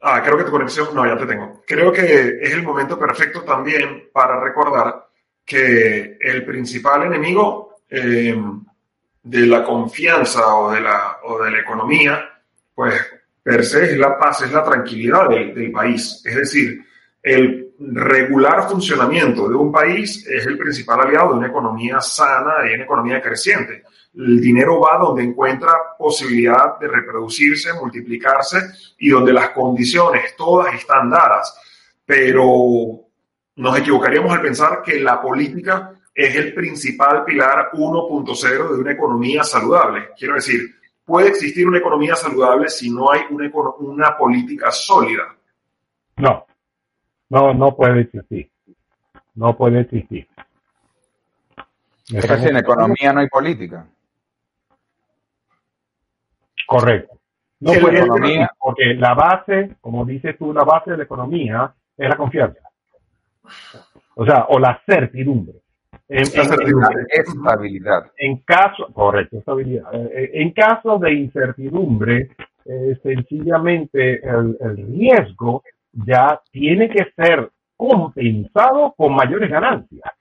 Ah, 0.01 0.21
creo 0.23 0.37
que 0.37 0.43
tu 0.43 0.51
conexión, 0.51 0.93
no, 0.93 1.03
ya 1.03 1.17
te 1.17 1.25
tengo. 1.25 1.63
Creo 1.65 1.91
que 1.91 2.03
es 2.43 2.53
el 2.53 2.61
momento 2.61 2.99
perfecto 2.99 3.41
también 3.41 4.09
para 4.13 4.39
recordar 4.39 5.06
que 5.47 6.17
el 6.19 6.43
principal 6.43 7.03
enemigo 7.03 7.77
eh, 7.89 8.35
de 9.23 9.45
la 9.45 9.63
confianza 9.63 10.45
o 10.55 10.71
de 10.73 10.81
la, 10.81 11.19
o 11.23 11.41
de 11.41 11.51
la 11.51 11.59
economía, 11.59 12.21
pues 12.75 13.01
per 13.41 13.63
se 13.63 13.93
es 13.93 13.97
la 13.97 14.19
paz, 14.19 14.41
es 14.41 14.51
la 14.51 14.61
tranquilidad 14.61 15.29
del, 15.29 15.71
país. 15.71 16.21
Es 16.25 16.35
decir, 16.35 16.85
el 17.23 17.71
regular 17.79 18.67
funcionamiento 18.67 19.47
de 19.47 19.55
un 19.55 19.71
país 19.71 20.27
es 20.27 20.45
el 20.45 20.57
principal 20.57 20.99
aliado 20.99 21.29
de 21.29 21.37
una 21.37 21.47
economía 21.47 22.01
sana 22.01 22.69
y 22.69 22.73
una 22.73 22.83
economía 22.83 23.21
creciente. 23.21 23.83
El 24.15 24.41
dinero 24.41 24.81
va 24.81 24.97
donde 24.97 25.23
encuentra 25.23 25.71
posibilidad 25.97 26.77
de 26.77 26.89
reproducirse, 26.89 27.71
multiplicarse 27.71 28.57
y 28.97 29.09
donde 29.09 29.31
las 29.31 29.51
condiciones 29.51 30.35
todas 30.35 30.73
están 30.73 31.09
dadas. 31.09 31.57
Pero 32.05 33.06
nos 33.57 33.77
equivocaríamos 33.77 34.31
al 34.31 34.41
pensar 34.41 34.81
que 34.83 34.99
la 34.99 35.21
política 35.21 35.91
es 36.13 36.35
el 36.35 36.53
principal 36.53 37.23
pilar 37.25 37.71
1.0 37.73 38.75
de 38.75 38.81
una 38.81 38.91
economía 38.91 39.43
saludable. 39.43 40.09
Quiero 40.17 40.35
decir, 40.35 40.61
puede 41.03 41.29
existir 41.29 41.67
una 41.67 41.79
economía 41.79 42.15
saludable 42.15 42.69
si 42.69 42.89
no 42.91 43.11
hay 43.11 43.21
una, 43.29 43.49
una 43.79 44.17
política 44.17 44.71
sólida. 44.71 45.35
No, 46.17 46.45
no, 47.29 47.53
no 47.53 47.75
puede 47.75 48.01
existir. 48.01 48.49
No 49.35 49.55
puede 49.55 49.81
existir. 49.81 50.27
Es 52.13 52.25
que 52.25 52.33
en 52.33 52.57
economía 52.57 53.11
no 53.11 53.19
hay 53.19 53.27
política. 53.27 53.85
Correcto. 56.67 57.19
No 57.59 57.73
puede 57.73 57.99
economía, 57.99 58.51
porque 58.59 58.93
la 58.93 59.15
base, 59.15 59.77
como 59.81 60.05
dices 60.05 60.37
tú, 60.37 60.53
la 60.53 60.63
base 60.63 60.91
de 60.91 60.97
la 60.97 61.03
economía 61.03 61.73
es 61.97 62.09
la 62.09 62.15
confianza. 62.15 62.66
O 64.15 64.25
sea, 64.25 64.45
o 64.49 64.59
la 64.59 64.81
certidumbre. 64.85 65.61
En, 66.09 66.21
estabilidad. 66.21 68.11
En 68.17 68.37
caso, 68.37 68.87
correcto, 68.93 69.39
estabilidad. 69.39 69.93
Eh, 69.93 70.09
eh, 70.13 70.29
en 70.35 70.51
caso 70.51 70.97
de 70.99 71.13
incertidumbre, 71.13 72.29
eh, 72.65 72.97
sencillamente 73.03 74.21
el, 74.25 74.57
riesgo 74.87 75.63
ya 75.91 76.41
tiene 76.51 76.89
que 76.89 77.11
ser 77.15 77.49
compensado 77.75 78.93
con 78.97 79.15
mayores 79.15 79.49
ganancias. 79.49 80.11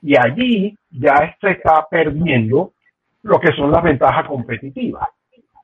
Y 0.00 0.16
allí 0.16 0.76
ya 0.90 1.36
se 1.40 1.50
está 1.52 1.86
perdiendo 1.90 2.72
lo 3.22 3.40
que 3.40 3.52
son 3.54 3.70
las 3.70 3.82
ventajas 3.82 4.26
competitivas. 4.26 5.08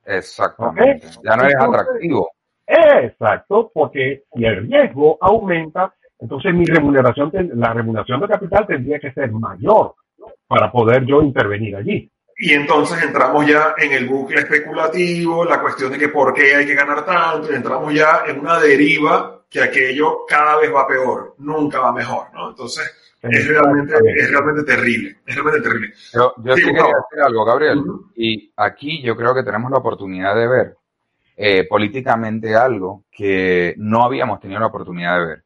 Exactamente. 0.05 1.07
Ya 1.23 1.35
no 1.35 1.43
es 1.43 1.55
atractivo. 1.55 2.29
Exacto, 2.65 3.71
porque 3.73 4.23
si 4.33 4.45
el 4.45 4.67
riesgo 4.67 5.17
aumenta, 5.21 5.93
entonces 6.19 6.53
mi 6.53 6.65
remuneración, 6.65 7.31
la 7.55 7.73
remuneración 7.73 8.19
de 8.21 8.27
capital 8.27 8.67
tendría 8.67 8.99
que 8.99 9.11
ser 9.11 9.31
mayor 9.31 9.95
para 10.47 10.71
poder 10.71 11.05
yo 11.05 11.21
intervenir 11.21 11.75
allí. 11.75 12.11
Y 12.41 12.53
entonces 12.53 13.03
entramos 13.03 13.45
ya 13.45 13.75
en 13.77 13.91
el 13.91 14.07
bucle 14.07 14.39
especulativo, 14.39 15.43
la 15.43 15.61
cuestión 15.61 15.91
de 15.91 15.97
que 15.97 16.07
por 16.07 16.33
qué 16.33 16.55
hay 16.55 16.65
que 16.65 16.73
ganar 16.73 17.05
tanto, 17.05 17.51
y 17.51 17.55
entramos 17.55 17.93
ya 17.93 18.23
en 18.27 18.39
una 18.39 18.59
deriva 18.59 19.43
que 19.49 19.61
aquello 19.61 20.25
cada 20.27 20.57
vez 20.57 20.73
va 20.73 20.87
peor, 20.87 21.35
nunca 21.39 21.79
va 21.79 21.91
mejor, 21.91 22.27
¿no? 22.33 22.49
Entonces 22.49 23.15
es 23.21 23.47
realmente, 23.47 23.93
es 24.15 24.31
realmente 24.31 24.63
terrible, 24.63 25.17
es 25.25 25.35
realmente 25.35 25.61
terrible. 25.61 25.93
Yo, 26.13 26.33
yo 26.37 26.55
sí, 26.55 26.63
quería 26.63 26.83
decir 26.83 27.21
algo, 27.25 27.43
Gabriel, 27.43 27.83
y 28.15 28.53
aquí 28.55 29.01
yo 29.03 29.17
creo 29.17 29.33
que 29.33 29.43
tenemos 29.43 29.69
la 29.71 29.79
oportunidad 29.79 30.35
de 30.35 30.47
ver 30.47 30.75
eh, 31.35 31.67
políticamente 31.67 32.55
algo 32.55 33.03
que 33.11 33.73
no 33.77 34.03
habíamos 34.03 34.39
tenido 34.39 34.61
la 34.61 34.67
oportunidad 34.67 35.19
de 35.19 35.25
ver. 35.25 35.43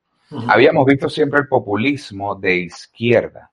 Habíamos 0.47 0.85
visto 0.85 1.09
siempre 1.09 1.39
el 1.41 1.47
populismo 1.47 2.35
de 2.35 2.55
izquierda. 2.57 3.51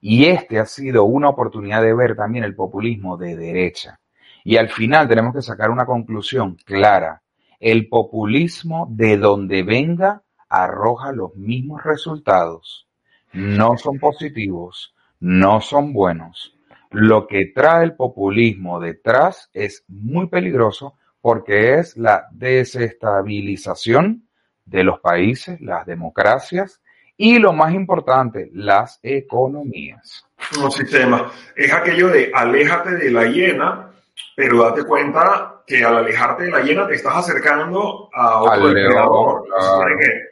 Y 0.00 0.26
este 0.26 0.58
ha 0.58 0.66
sido 0.66 1.04
una 1.04 1.28
oportunidad 1.28 1.82
de 1.82 1.94
ver 1.94 2.16
también 2.16 2.44
el 2.44 2.54
populismo 2.54 3.16
de 3.16 3.36
derecha. 3.36 4.00
Y 4.44 4.56
al 4.56 4.68
final 4.68 5.08
tenemos 5.08 5.34
que 5.34 5.42
sacar 5.42 5.70
una 5.70 5.86
conclusión 5.86 6.56
clara. 6.64 7.22
El 7.58 7.88
populismo 7.88 8.86
de 8.90 9.16
donde 9.16 9.62
venga 9.62 10.22
arroja 10.48 11.12
los 11.12 11.34
mismos 11.36 11.82
resultados. 11.82 12.86
No 13.32 13.76
son 13.76 13.98
positivos, 13.98 14.94
no 15.20 15.60
son 15.60 15.92
buenos. 15.92 16.54
Lo 16.90 17.26
que 17.26 17.52
trae 17.54 17.84
el 17.84 17.94
populismo 17.94 18.80
detrás 18.80 19.50
es 19.52 19.84
muy 19.88 20.28
peligroso 20.28 20.94
porque 21.20 21.74
es 21.74 21.96
la 21.96 22.26
desestabilización 22.32 24.27
de 24.68 24.84
los 24.84 25.00
países, 25.00 25.60
las 25.60 25.86
democracias 25.86 26.80
y 27.16 27.38
lo 27.38 27.52
más 27.52 27.74
importante, 27.74 28.48
las 28.52 29.00
economías. 29.02 30.24
Un 30.62 30.70
sistema. 30.70 31.30
Es 31.56 31.72
aquello 31.72 32.08
de 32.08 32.30
aléjate 32.32 32.92
de 32.92 33.10
la 33.10 33.24
hiena, 33.26 33.90
pero 34.36 34.62
date 34.62 34.84
cuenta 34.84 35.62
que 35.66 35.84
al 35.84 35.96
alejarte 35.96 36.44
de 36.44 36.50
la 36.50 36.60
hiena 36.60 36.86
te 36.86 36.94
estás 36.94 37.16
acercando 37.16 38.08
a 38.14 38.40
otro 38.40 38.68
depredador. 38.68 39.44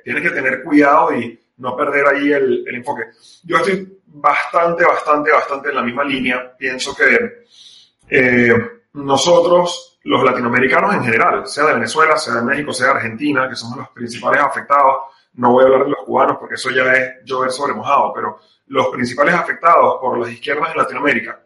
Tienes 0.05 0.23
que 0.23 0.31
tener 0.31 0.62
cuidado 0.62 1.12
y 1.12 1.38
no 1.59 1.76
perder 1.76 2.07
ahí 2.07 2.33
el, 2.33 2.64
enfoque. 2.69 3.02
Yo 3.45 3.57
estoy 3.57 4.00
bastante, 4.07 4.85
bastante, 4.85 5.33
bastante 5.33 5.71
en 5.71 5.75
la 5.75 5.83
misma 5.83 6.05
línea. 6.05 6.55
Pienso 6.57 6.95
que 6.95 7.47
eh, 8.09 8.55
nosotros 8.93 9.96
los 10.07 10.23
latinoamericanos 10.23 10.95
en 10.95 11.03
general, 11.03 11.47
sea 11.49 11.67
de 11.67 11.75
Venezuela, 11.75 12.17
sea 12.17 12.35
de 12.35 12.43
México, 12.43 12.73
sea 12.73 12.87
de 12.87 12.93
Argentina, 12.93 13.49
que 13.49 13.57
somos 13.57 13.77
los 13.77 13.89
principales 13.89 14.41
afectados, 14.41 14.99
no 15.35 15.51
voy 15.51 15.65
a 15.65 15.67
hablar 15.67 15.85
de 15.85 15.91
los 15.91 16.05
cubanos 16.05 16.37
porque 16.39 16.55
eso 16.55 16.71
ya 16.71 16.93
es 16.93 17.25
llover 17.25 17.51
sobre 17.51 17.75
mojado, 17.75 18.13
pero 18.15 18.39
los 18.69 18.87
principales 18.89 19.35
afectados 19.35 19.97
por 20.01 20.17
las 20.19 20.31
izquierdas 20.31 20.71
en 20.71 20.77
Latinoamérica, 20.77 21.41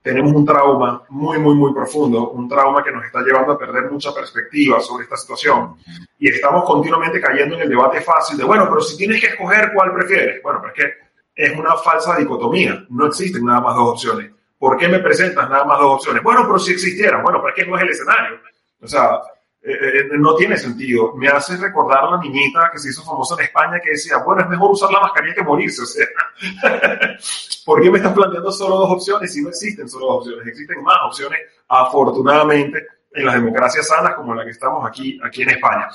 tenemos 0.00 0.32
un 0.32 0.46
trauma 0.46 1.02
muy, 1.10 1.38
muy, 1.38 1.54
muy 1.54 1.74
profundo, 1.74 2.30
un 2.30 2.48
trauma 2.48 2.82
que 2.82 2.90
nos 2.90 3.04
está 3.04 3.20
llevando 3.20 3.52
a 3.52 3.58
perder 3.58 3.90
mucha 3.90 4.14
perspectiva 4.14 4.80
sobre 4.80 5.04
esta 5.04 5.16
situación. 5.16 5.76
Y 6.18 6.28
estamos 6.28 6.64
continuamente 6.64 7.20
cayendo 7.20 7.56
en 7.56 7.62
el 7.62 7.68
debate 7.68 8.00
fácil 8.00 8.38
de, 8.38 8.44
bueno, 8.44 8.66
pero 8.66 8.80
si 8.80 8.96
tienes 8.96 9.20
que 9.20 9.26
escoger 9.26 9.72
cuál 9.74 9.92
prefieres, 9.92 10.42
bueno, 10.42 10.62
pero 10.62 10.72
es 10.72 10.80
que 10.80 11.42
es 11.44 11.58
una 11.58 11.76
falsa 11.76 12.16
dicotomía, 12.16 12.82
no 12.88 13.06
existen 13.06 13.44
nada 13.44 13.60
más 13.60 13.76
dos 13.76 13.90
opciones. 13.90 14.30
¿Por 14.58 14.76
qué 14.78 14.88
me 14.88 15.00
presentas 15.00 15.48
nada 15.50 15.64
más 15.64 15.78
dos 15.78 15.94
opciones? 15.96 16.22
Bueno, 16.22 16.42
pero 16.46 16.58
si 16.58 16.72
existieran, 16.72 17.22
bueno, 17.22 17.40
pero 17.40 17.54
es 17.54 17.54
que 17.54 17.70
no 17.70 17.76
es 17.76 17.82
el 17.82 17.90
escenario. 17.90 18.40
O 18.80 18.86
sea, 18.86 19.20
eh, 19.62 19.72
eh, 19.72 20.08
no 20.12 20.34
tiene 20.36 20.56
sentido. 20.56 21.14
Me 21.16 21.28
hace 21.28 21.56
recordar 21.56 22.04
a 22.04 22.10
la 22.12 22.18
niñita 22.18 22.70
que 22.72 22.78
se 22.78 22.90
hizo 22.90 23.02
famosa 23.02 23.34
en 23.34 23.46
España 23.46 23.80
que 23.82 23.90
decía, 23.90 24.18
bueno, 24.18 24.42
es 24.42 24.48
mejor 24.48 24.70
usar 24.70 24.90
la 24.92 25.00
mascarilla 25.00 25.34
que 25.34 25.42
morirse. 25.42 25.82
O 25.82 25.86
sea, 25.86 26.06
¿por 27.66 27.82
qué 27.82 27.90
me 27.90 27.98
estás 27.98 28.14
planteando 28.14 28.52
solo 28.52 28.76
dos 28.76 28.92
opciones 28.92 29.32
si 29.32 29.42
no 29.42 29.48
existen 29.48 29.88
solo 29.88 30.06
dos 30.06 30.16
opciones? 30.18 30.46
Existen 30.46 30.82
más 30.84 30.98
opciones, 31.04 31.40
afortunadamente, 31.68 32.86
en 33.12 33.26
las 33.26 33.34
democracias 33.34 33.88
sanas 33.88 34.14
como 34.14 34.34
la 34.34 34.44
que 34.44 34.50
estamos 34.50 34.86
aquí, 34.88 35.18
aquí 35.24 35.42
en 35.42 35.50
España. 35.50 35.88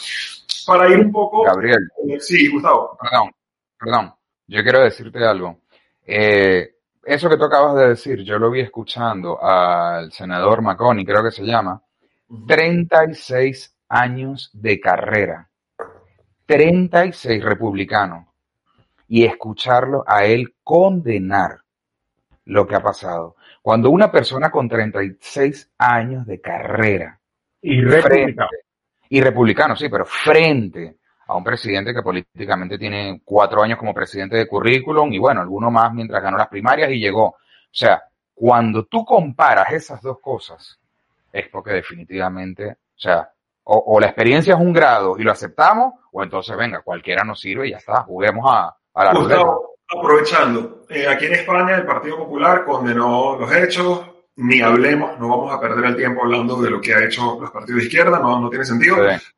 Para 0.68 0.90
ir 0.90 1.00
un 1.00 1.12
poco... 1.12 1.44
Gabriel. 1.44 1.90
Eh, 2.10 2.20
sí, 2.20 2.50
Gustavo. 2.50 2.98
Perdón, 3.02 3.32
perdón. 3.80 4.14
Yo 4.48 4.62
quiero 4.64 4.82
decirte 4.82 5.26
algo. 5.26 5.62
Eh, 6.06 6.76
eso 7.04 7.30
que 7.30 7.38
tú 7.38 7.46
acabas 7.46 7.76
de 7.76 7.90
decir, 7.90 8.24
yo 8.24 8.38
lo 8.38 8.52
vi 8.52 8.62
escuchando 8.62 9.42
al 9.44 10.12
senador 10.12 10.62
Maconi, 10.62 11.06
creo 11.06 11.24
que 11.24 11.32
se 11.32 11.44
llama, 11.44 11.82
36 12.48 13.76
años 13.90 14.50
de 14.54 14.80
carrera, 14.80 15.50
36 16.46 17.44
republicanos, 17.44 18.28
y 19.08 19.26
escucharlo 19.26 20.04
a 20.08 20.24
él 20.26 20.56
condenar 20.64 21.60
lo 22.46 22.66
que 22.66 22.76
ha 22.76 22.82
pasado. 22.82 23.36
Cuando 23.62 23.90
una 23.90 24.12
persona 24.12 24.50
con 24.50 24.70
36 24.70 25.72
años 25.78 26.26
de 26.26 26.40
carrera 26.40 27.20
y 27.62 27.82
republicano, 27.82 28.50
y 29.10 29.22
republicano, 29.22 29.76
sí, 29.76 29.90
pero 29.90 30.06
frente 30.06 31.01
a 31.32 31.38
un 31.38 31.46
presidente 31.46 31.94
que 31.94 32.02
políticamente 32.02 32.78
tiene 32.78 33.22
cuatro 33.24 33.64
años 33.64 33.80
como 33.80 33.94
presidente 33.94 34.36
de 34.36 34.48
currículum 34.48 35.14
y 35.14 35.18
bueno, 35.18 35.40
alguno 35.40 35.72
más 35.72 35.94
mientras 35.94 36.22
ganó 36.22 36.38
las 36.38 36.50
primarias 36.50 36.92
y 36.92 37.00
llegó. 37.00 37.28
O 37.28 37.38
sea, 37.72 38.04
cuando 38.34 38.84
tú 38.84 39.06
comparas 39.06 39.72
esas 39.72 40.02
dos 40.02 40.20
cosas, 40.20 40.78
es 41.32 41.48
porque 41.48 41.72
definitivamente, 41.72 42.70
o 42.70 43.00
sea, 43.00 43.30
o, 43.64 43.98
la 43.98 44.08
experiencia 44.08 44.56
es 44.56 44.60
un 44.60 44.74
grado 44.74 45.18
y 45.18 45.24
lo 45.24 45.32
aceptamos, 45.32 45.94
o 46.12 46.22
entonces 46.22 46.58
venga, 46.58 46.82
cualquiera 46.82 47.24
nos 47.24 47.40
sirve 47.40 47.68
y 47.68 47.72
ya 47.72 47.78
está, 47.78 48.02
juguemos 48.02 48.46
a, 48.50 48.76
a 48.94 49.06
la 49.06 49.14
Gustavo, 49.14 49.76
aprovechando, 49.88 50.84
eh, 50.90 51.08
aquí 51.08 51.28
en 51.28 51.36
España 51.36 51.78
el 51.78 51.86
Partido 51.86 52.18
Popular 52.18 52.66
condenó 52.66 53.38
los 53.40 53.54
hechos, 53.54 54.02
ni 54.36 54.60
hablemos, 54.60 55.18
no 55.18 55.30
vamos 55.30 55.54
a 55.54 55.62
perder 55.62 55.86
el 55.86 55.96
tiempo 55.96 56.24
hablando 56.24 56.62
de 56.62 56.72
lo 56.72 56.82
que 56.82 56.94
ha 56.94 57.06
hecho 57.06 57.38
los 57.40 57.52
partidos 57.52 57.80
de 57.80 57.86
izquierda, 57.86 58.20
no, 58.20 58.38
no 58.42 58.50
tiene 58.50 58.66
sentido, 58.66 58.98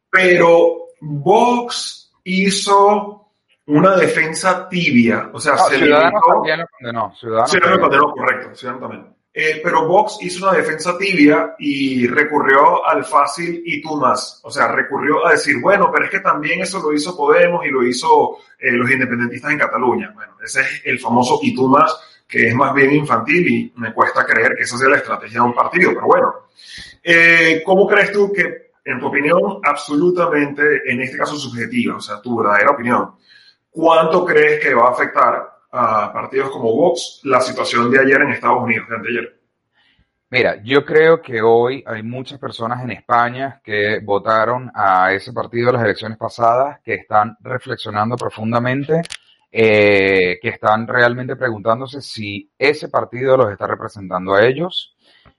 pero 0.09 0.82
Vox 1.05 2.11
hizo 2.23 3.27
una 3.65 3.95
defensa 3.95 4.67
tibia, 4.69 5.29
o 5.33 5.39
sea, 5.39 5.57
se 5.57 5.77
Ciudadanos 5.77 6.21
también 6.27 6.59
lo 6.59 6.67
condenó. 6.67 7.13
Ciudadanos, 7.15 7.53
lo 7.53 7.79
condenó, 7.79 8.11
correcto, 8.11 8.55
Ciudadanos 8.55 8.89
también. 8.89 9.13
Eh, 9.35 9.61
pero 9.63 9.87
Vox 9.87 10.19
hizo 10.21 10.47
una 10.47 10.57
defensa 10.57 10.95
tibia 10.95 11.55
y 11.57 12.05
recurrió 12.05 12.85
al 12.85 13.03
fácil 13.03 13.63
y 13.65 13.81
tú 13.81 13.97
más. 13.97 14.39
O 14.43 14.51
sea, 14.51 14.67
recurrió 14.67 15.25
a 15.25 15.31
decir, 15.31 15.59
bueno, 15.59 15.89
pero 15.91 16.05
es 16.05 16.11
que 16.11 16.19
también 16.19 16.61
eso 16.61 16.79
lo 16.79 16.93
hizo 16.93 17.17
Podemos 17.17 17.65
y 17.65 17.69
lo 17.69 17.83
hizo 17.83 18.37
eh, 18.59 18.71
los 18.71 18.91
independentistas 18.91 19.51
en 19.51 19.57
Cataluña. 19.57 20.11
Bueno, 20.13 20.33
ese 20.43 20.61
es 20.61 20.81
el 20.85 20.99
famoso 20.99 21.39
y 21.41 21.55
tú 21.55 21.67
más, 21.67 21.97
que 22.27 22.49
es 22.49 22.53
más 22.53 22.75
bien 22.75 22.93
infantil 22.93 23.47
y 23.47 23.73
me 23.77 23.91
cuesta 23.91 24.23
creer 24.23 24.55
que 24.55 24.63
esa 24.63 24.77
sea 24.77 24.89
la 24.89 24.97
estrategia 24.97 25.39
de 25.39 25.47
un 25.47 25.55
partido. 25.55 25.91
Pero 25.95 26.05
bueno, 26.05 26.33
eh, 27.01 27.63
¿cómo 27.65 27.87
crees 27.87 28.11
tú 28.11 28.31
que, 28.31 28.62
en 28.85 28.99
tu 28.99 29.07
opinión, 29.07 29.59
absolutamente, 29.63 30.81
en 30.85 31.01
este 31.01 31.17
caso 31.17 31.35
subjetiva, 31.35 31.97
o 31.97 32.01
sea, 32.01 32.21
tu 32.21 32.37
verdadera 32.37 32.71
opinión, 32.71 33.15
cuánto 33.69 34.25
crees 34.25 34.63
que 34.63 34.73
va 34.73 34.87
a 34.87 34.91
afectar 34.91 35.53
a 35.71 36.13
partidos 36.13 36.51
como 36.51 36.73
Vox 36.75 37.21
la 37.23 37.41
situación 37.41 37.89
de 37.89 37.99
ayer 37.99 38.21
en 38.21 38.31
Estados 38.31 38.61
Unidos, 38.61 38.87
de 38.89 38.95
anteayer? 38.95 39.39
Mira, 40.29 40.63
yo 40.63 40.83
creo 40.83 41.21
que 41.21 41.41
hoy 41.41 41.83
hay 41.85 42.01
muchas 42.01 42.39
personas 42.39 42.83
en 42.83 42.91
España 42.91 43.61
que 43.63 43.99
votaron 44.03 44.71
a 44.73 45.13
ese 45.13 45.31
partido 45.31 45.67
de 45.67 45.73
las 45.73 45.83
elecciones 45.83 46.17
pasadas, 46.17 46.79
que 46.83 46.95
están 46.95 47.37
reflexionando 47.41 48.15
profundamente, 48.15 49.03
eh, 49.51 50.39
que 50.41 50.49
están 50.49 50.87
realmente 50.87 51.35
preguntándose 51.35 52.01
si 52.01 52.51
ese 52.57 52.89
partido 52.89 53.37
los 53.37 53.51
está 53.51 53.67
representando 53.67 54.33
a 54.33 54.43
ellos. 54.43 54.92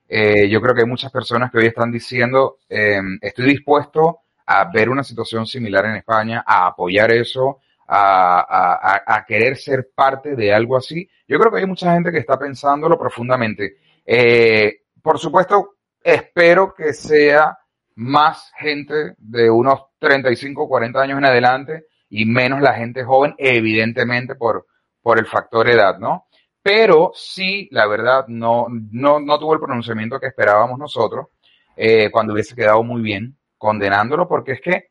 Eh, 0.07 0.47
yo 0.49 0.61
creo 0.61 0.75
que 0.75 0.81
hay 0.81 0.87
muchas 0.87 1.11
personas 1.11 1.51
que 1.51 1.57
hoy 1.57 1.65
están 1.67 1.91
diciendo, 1.91 2.59
em, 2.69 3.17
estoy 3.21 3.45
dispuesto 3.45 4.19
a 4.45 4.69
ver 4.71 4.89
una 4.89 5.03
situación 5.03 5.45
similar 5.45 5.85
en 5.85 5.95
España, 5.95 6.43
a 6.45 6.67
apoyar 6.67 7.11
eso, 7.11 7.59
a, 7.87 9.23
querer 9.27 9.57
ser 9.57 9.89
parte 9.95 10.35
de 10.35 10.53
algo 10.53 10.77
así. 10.77 11.07
Yo 11.27 11.39
creo 11.39 11.51
que 11.51 11.59
hay 11.59 11.65
mucha 11.65 11.93
gente 11.93 12.11
que 12.11 12.19
está 12.19 12.37
pensándolo 12.37 12.97
profundamente. 12.97 13.77
Eh, 14.05 14.81
por 15.01 15.19
supuesto, 15.19 15.75
espero 16.01 16.73
que 16.73 16.93
sea 16.93 17.57
más 17.95 18.51
gente 18.57 19.15
de 19.17 19.49
unos 19.49 19.85
35, 19.99 20.67
40 20.67 21.01
años 21.01 21.17
en 21.17 21.25
adelante 21.25 21.85
y 22.09 22.25
menos 22.25 22.61
la 22.61 22.73
gente 22.73 23.03
joven, 23.03 23.33
evidentemente 23.37 24.35
por, 24.35 24.67
por 25.01 25.17
el 25.17 25.25
factor 25.25 25.69
edad, 25.69 25.97
¿no? 25.97 26.27
Pero 26.65 27.11
sí, 27.13 27.69
la 27.69 27.85
verdad, 27.85 28.25
no, 28.27 28.65
no, 28.91 29.19
no 29.19 29.37
tuvo 29.37 29.53
el 29.53 29.59
pronunciamiento 29.59 30.19
que 30.19 30.25
esperábamos 30.25 30.79
nosotros 30.79 31.27
eh, 31.77 32.09
cuando 32.09 32.33
hubiese 32.33 32.55
quedado 32.55 32.81
muy 32.81 33.03
bien 33.03 33.37
condenándolo, 33.55 34.27
porque 34.27 34.53
es 34.53 34.61
que 34.61 34.87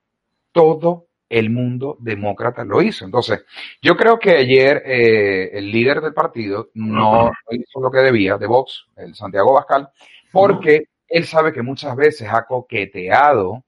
todo 0.52 1.08
el 1.28 1.50
mundo 1.50 1.96
demócrata 1.98 2.64
lo 2.64 2.80
hizo. 2.80 3.04
Entonces, 3.04 3.44
yo 3.82 3.96
creo 3.96 4.20
que 4.20 4.36
ayer 4.36 4.84
eh, 4.86 5.58
el 5.58 5.72
líder 5.72 6.00
del 6.00 6.14
partido 6.14 6.70
no 6.74 7.32
hizo 7.50 7.80
lo 7.80 7.90
que 7.90 7.98
debía, 7.98 8.38
de 8.38 8.46
Vox, 8.46 8.86
el 8.94 9.16
Santiago 9.16 9.54
Bascal, 9.54 9.88
porque 10.30 10.90
él 11.08 11.24
sabe 11.24 11.52
que 11.52 11.62
muchas 11.62 11.96
veces 11.96 12.28
ha 12.30 12.44
coqueteado 12.44 13.64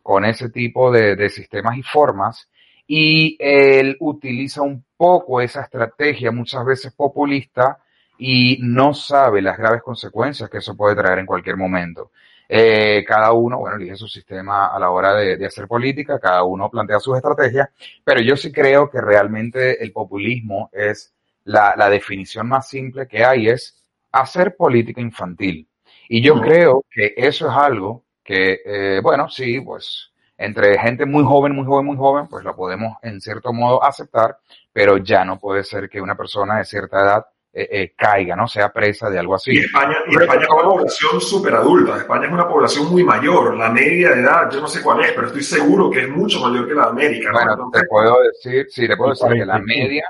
con 0.00 0.24
ese 0.24 0.48
tipo 0.50 0.92
de, 0.92 1.16
de 1.16 1.28
sistemas 1.28 1.76
y 1.76 1.82
formas 1.82 2.48
y 2.90 3.36
él 3.38 3.98
utiliza 4.00 4.62
un 4.62 4.82
poco 4.96 5.42
esa 5.42 5.60
estrategia 5.60 6.32
muchas 6.32 6.64
veces 6.64 6.92
populista 6.94 7.78
y 8.18 8.58
no 8.62 8.94
sabe 8.94 9.42
las 9.42 9.58
graves 9.58 9.82
consecuencias 9.82 10.48
que 10.48 10.58
eso 10.58 10.74
puede 10.74 10.96
traer 10.96 11.18
en 11.18 11.26
cualquier 11.26 11.58
momento. 11.58 12.10
Eh, 12.48 13.04
cada 13.06 13.32
uno, 13.32 13.58
bueno, 13.58 13.76
elige 13.76 13.94
su 13.94 14.08
sistema 14.08 14.68
a 14.68 14.78
la 14.78 14.90
hora 14.90 15.12
de, 15.14 15.44
hacer 15.44 15.68
política, 15.68 16.18
cada 16.18 16.44
uno 16.44 16.70
plantea 16.70 16.98
sus 16.98 17.14
estrategias, 17.14 17.68
pero 18.02 18.22
yo 18.22 18.36
sí 18.36 18.50
creo 18.50 18.88
que 18.88 19.02
realmente 19.02 19.84
el 19.84 19.92
populismo 19.92 20.70
es 20.72 21.12
la, 21.44 21.90
definición 21.90 22.48
más 22.48 22.68
simple 22.70 23.06
que 23.06 23.22
hay, 23.22 23.48
es 23.48 23.76
hacer 24.12 24.56
política 24.56 25.02
infantil. 25.02 25.68
Y 26.08 26.22
yo 26.22 26.40
creo 26.40 26.86
que 26.90 27.12
eso 27.18 27.48
es 27.48 27.54
algo 27.54 28.04
que, 28.24 28.60
eh, 28.64 29.00
bueno, 29.02 29.28
sí, 29.28 29.60
pues 29.60 30.10
entre 30.38 30.78
gente 30.78 31.04
muy 31.04 31.24
joven, 31.24 31.54
muy 31.54 31.66
joven, 31.66 31.86
muy 31.86 31.96
joven, 31.96 32.28
pues 32.28 32.44
lo 32.44 32.54
podemos 32.54 32.96
en 33.02 33.20
cierto 33.20 33.52
modo 33.52 33.82
aceptar, 33.84 34.38
pero 34.72 34.96
ya 34.96 35.24
no 35.24 35.38
puede 35.38 35.64
ser 35.64 35.90
que 35.90 36.00
una 36.00 36.16
persona 36.16 36.58
de 36.58 36.64
cierta 36.64 37.00
edad 37.00 37.26
eh, 37.52 37.68
eh, 37.70 37.94
caiga, 37.96 38.36
¿no? 38.36 38.46
Sea 38.46 38.72
presa 38.72 39.10
de 39.10 39.18
algo 39.18 39.34
así. 39.34 39.52
Y 39.52 39.58
España, 39.58 39.96
España 40.08 40.42
es 40.42 40.48
una 40.48 40.62
población 40.62 41.20
súper 41.20 41.54
adulta, 41.54 41.96
España 41.96 42.26
es 42.26 42.32
una 42.32 42.46
población 42.46 42.88
muy 42.88 43.02
mayor, 43.02 43.56
la 43.56 43.68
media 43.70 44.10
de 44.10 44.20
edad, 44.20 44.48
yo 44.48 44.60
no 44.60 44.68
sé 44.68 44.80
cuál 44.80 45.00
es, 45.00 45.12
pero 45.12 45.26
estoy 45.26 45.42
seguro 45.42 45.90
que 45.90 46.02
es 46.02 46.08
mucho 46.08 46.40
mayor 46.40 46.68
que 46.68 46.74
la 46.74 46.84
de 46.84 46.90
América. 46.90 47.30
Bueno, 47.32 47.70
te 47.72 47.84
puedo 47.86 48.22
decir, 48.22 48.66
sí, 48.70 48.86
te 48.86 48.96
puedo 48.96 49.10
decir 49.10 49.32
que 49.32 49.44
la 49.44 49.58
media, 49.58 50.04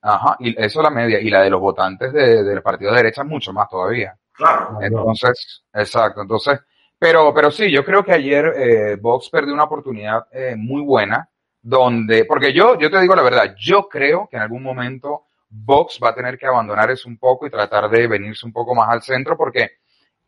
ajá, 0.00 0.36
y 0.38 0.50
eso 0.58 0.80
es 0.80 0.84
la 0.84 0.90
media, 0.90 1.20
y 1.20 1.28
la 1.28 1.42
de 1.42 1.50
los 1.50 1.60
votantes 1.60 2.12
de, 2.14 2.42
del 2.42 2.62
partido 2.62 2.92
de 2.92 2.96
derecha 2.96 3.24
mucho 3.24 3.52
más 3.52 3.68
todavía. 3.68 4.16
Claro. 4.32 4.78
Entonces, 4.80 5.64
exacto, 5.74 6.22
entonces, 6.22 6.60
pero, 6.98 7.32
pero 7.34 7.50
sí, 7.50 7.70
yo 7.70 7.84
creo 7.84 8.04
que 8.04 8.12
ayer 8.12 8.52
eh, 8.56 8.96
Vox 8.96 9.28
perdió 9.30 9.54
una 9.54 9.64
oportunidad 9.64 10.26
eh, 10.32 10.54
muy 10.56 10.82
buena, 10.82 11.28
donde, 11.60 12.24
porque 12.24 12.52
yo, 12.52 12.78
yo 12.78 12.90
te 12.90 13.00
digo 13.00 13.16
la 13.16 13.22
verdad, 13.22 13.54
yo 13.58 13.88
creo 13.88 14.28
que 14.30 14.36
en 14.36 14.42
algún 14.42 14.62
momento 14.62 15.24
Vox 15.48 15.98
va 16.02 16.10
a 16.10 16.14
tener 16.14 16.38
que 16.38 16.46
abandonar 16.46 16.90
eso 16.90 17.08
un 17.08 17.18
poco 17.18 17.46
y 17.46 17.50
tratar 17.50 17.88
de 17.88 18.06
venirse 18.06 18.46
un 18.46 18.52
poco 18.52 18.74
más 18.74 18.88
al 18.88 19.02
centro 19.02 19.36
porque 19.36 19.78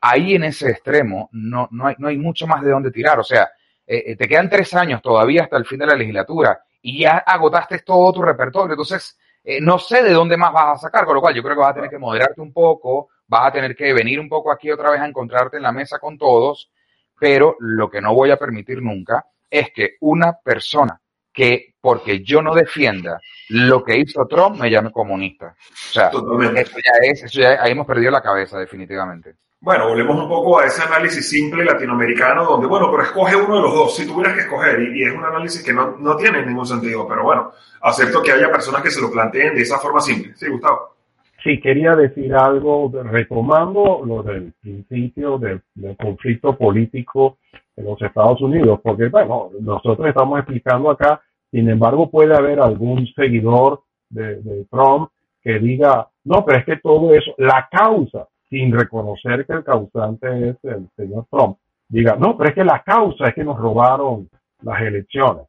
ahí 0.00 0.34
en 0.34 0.44
ese 0.44 0.70
extremo 0.70 1.28
no, 1.32 1.68
no, 1.70 1.86
hay, 1.86 1.96
no 1.98 2.08
hay 2.08 2.18
mucho 2.18 2.46
más 2.46 2.62
de 2.62 2.70
dónde 2.70 2.90
tirar. 2.90 3.18
O 3.18 3.24
sea, 3.24 3.50
eh, 3.86 4.04
eh, 4.06 4.16
te 4.16 4.28
quedan 4.28 4.50
tres 4.50 4.74
años 4.74 5.02
todavía 5.02 5.44
hasta 5.44 5.56
el 5.56 5.66
fin 5.66 5.78
de 5.78 5.86
la 5.86 5.96
legislatura 5.96 6.62
y 6.82 7.00
ya 7.00 7.18
agotaste 7.18 7.80
todo 7.80 8.12
tu 8.12 8.22
repertorio. 8.22 8.72
Entonces, 8.72 9.18
eh, 9.50 9.62
no 9.62 9.78
sé 9.78 10.02
de 10.02 10.12
dónde 10.12 10.36
más 10.36 10.52
vas 10.52 10.74
a 10.74 10.76
sacar, 10.76 11.06
con 11.06 11.14
lo 11.14 11.22
cual 11.22 11.34
yo 11.34 11.42
creo 11.42 11.54
que 11.54 11.62
vas 11.62 11.70
a 11.70 11.76
tener 11.76 11.88
que 11.88 11.96
moderarte 11.96 12.38
un 12.42 12.52
poco, 12.52 13.08
vas 13.26 13.46
a 13.46 13.52
tener 13.52 13.74
que 13.74 13.94
venir 13.94 14.20
un 14.20 14.28
poco 14.28 14.52
aquí 14.52 14.70
otra 14.70 14.90
vez 14.90 15.00
a 15.00 15.06
encontrarte 15.06 15.56
en 15.56 15.62
la 15.62 15.72
mesa 15.72 15.98
con 15.98 16.18
todos, 16.18 16.70
pero 17.18 17.56
lo 17.60 17.88
que 17.88 18.02
no 18.02 18.12
voy 18.12 18.30
a 18.30 18.36
permitir 18.36 18.82
nunca 18.82 19.24
es 19.48 19.70
que 19.74 19.96
una 20.00 20.34
persona 20.34 21.00
que 21.32 21.76
porque 21.80 22.22
yo 22.22 22.42
no 22.42 22.54
defienda 22.54 23.18
lo 23.48 23.82
que 23.82 23.96
hizo 23.96 24.26
Trump 24.26 24.60
me 24.60 24.70
llame 24.70 24.92
comunista. 24.92 25.56
O 25.56 25.92
sea, 25.92 26.10
eso 26.10 26.76
ya 26.84 27.08
es, 27.10 27.22
eso 27.22 27.40
ya, 27.40 27.62
ahí 27.62 27.72
hemos 27.72 27.86
perdido 27.86 28.10
la 28.10 28.20
cabeza 28.20 28.58
definitivamente. 28.58 29.36
Bueno, 29.60 29.88
volvemos 29.88 30.22
un 30.22 30.28
poco 30.28 30.60
a 30.60 30.66
ese 30.66 30.82
análisis 30.82 31.28
simple 31.28 31.64
latinoamericano 31.64 32.44
donde, 32.44 32.66
bueno, 32.66 32.90
pero 32.90 33.02
escoge 33.02 33.36
uno 33.36 33.56
de 33.56 33.62
los 33.62 33.74
dos, 33.74 33.96
si 33.96 34.06
tuvieras 34.06 34.34
que 34.34 34.40
escoger, 34.40 34.80
y, 34.80 35.02
es 35.02 35.12
un 35.12 35.24
análisis 35.24 35.64
que 35.64 35.72
no, 35.72 35.96
no, 35.98 36.16
tiene 36.16 36.46
ningún 36.46 36.66
sentido, 36.66 37.06
pero 37.08 37.24
bueno, 37.24 37.50
acepto 37.82 38.22
que 38.22 38.32
haya 38.32 38.50
personas 38.50 38.82
que 38.82 38.90
se 38.90 39.00
lo 39.00 39.10
planteen 39.10 39.54
de 39.54 39.62
esa 39.62 39.78
forma 39.78 40.00
simple. 40.00 40.32
Sí, 40.36 40.48
Gustavo. 40.48 40.94
Sí, 41.42 41.60
quería 41.60 41.96
decir 41.96 42.34
algo 42.34 42.90
retomando 43.04 44.02
lo 44.04 44.22
del 44.22 44.52
principio 44.60 45.38
del, 45.38 45.62
del 45.74 45.96
conflicto 45.96 46.56
político 46.56 47.38
en 47.76 47.84
los 47.84 48.00
Estados 48.00 48.40
Unidos, 48.40 48.80
porque, 48.82 49.08
bueno, 49.08 49.50
nosotros 49.60 50.08
estamos 50.08 50.38
explicando 50.38 50.90
acá 50.90 51.20
sin 51.50 51.68
embargo, 51.68 52.10
puede 52.10 52.34
haber 52.36 52.60
algún 52.60 53.06
seguidor 53.14 53.82
de, 54.10 54.66
Trump 54.70 55.10
que 55.42 55.58
diga, 55.58 56.08
no, 56.24 56.44
pero 56.44 56.58
es 56.58 56.64
que 56.64 56.76
todo 56.76 57.14
eso, 57.14 57.32
la 57.38 57.68
causa, 57.70 58.28
sin 58.50 58.72
reconocer 58.72 59.46
que 59.46 59.52
el 59.52 59.64
causante 59.64 60.50
es 60.50 60.56
el 60.64 60.88
señor 60.96 61.26
Trump, 61.30 61.58
diga, 61.88 62.16
no, 62.16 62.36
pero 62.36 62.50
es 62.50 62.54
que 62.54 62.64
la 62.64 62.82
causa 62.82 63.28
es 63.28 63.34
que 63.34 63.44
nos 63.44 63.58
robaron 63.58 64.28
las 64.62 64.80
elecciones. 64.80 65.46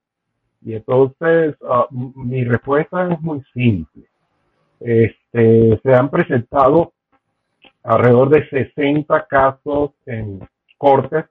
Y 0.62 0.74
entonces, 0.74 1.56
ah, 1.68 1.88
mi 1.92 2.44
respuesta 2.44 3.12
es 3.12 3.22
muy 3.22 3.42
simple. 3.54 4.04
Este, 4.80 5.80
se 5.82 5.94
han 5.94 6.10
presentado 6.10 6.94
alrededor 7.84 8.30
de 8.30 8.48
60 8.50 9.26
casos 9.28 9.92
en 10.06 10.42
cortes 10.78 11.26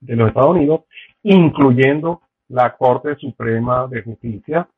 de 0.00 0.16
los 0.16 0.28
Estados 0.28 0.56
Unidos, 0.56 0.82
incluyendo 1.22 2.22
la 2.48 2.76
Corte 2.76 3.16
Suprema 3.16 3.86
de 3.86 4.02
Justicia, 4.02 4.68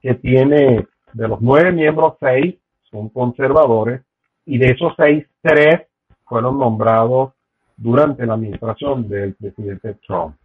que 0.00 0.14
tiene 0.14 0.86
de 1.12 1.28
los 1.28 1.40
nueve 1.40 1.72
miembros, 1.72 2.14
seis 2.20 2.56
son 2.90 3.08
conservadores, 3.08 4.02
y 4.46 4.58
de 4.58 4.66
esos 4.66 4.94
seis, 4.96 5.26
tres 5.42 5.82
fueron 6.24 6.58
nombrados 6.58 7.32
durante 7.76 8.24
la 8.24 8.34
administración 8.34 9.08
del 9.08 9.34
presidente 9.34 9.94
Trump. 10.06 10.36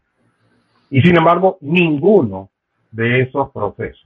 Y 0.89 1.01
sin 1.01 1.17
embargo, 1.17 1.57
ninguno 1.61 2.49
de 2.91 3.21
esos 3.21 3.51
procesos 3.51 4.05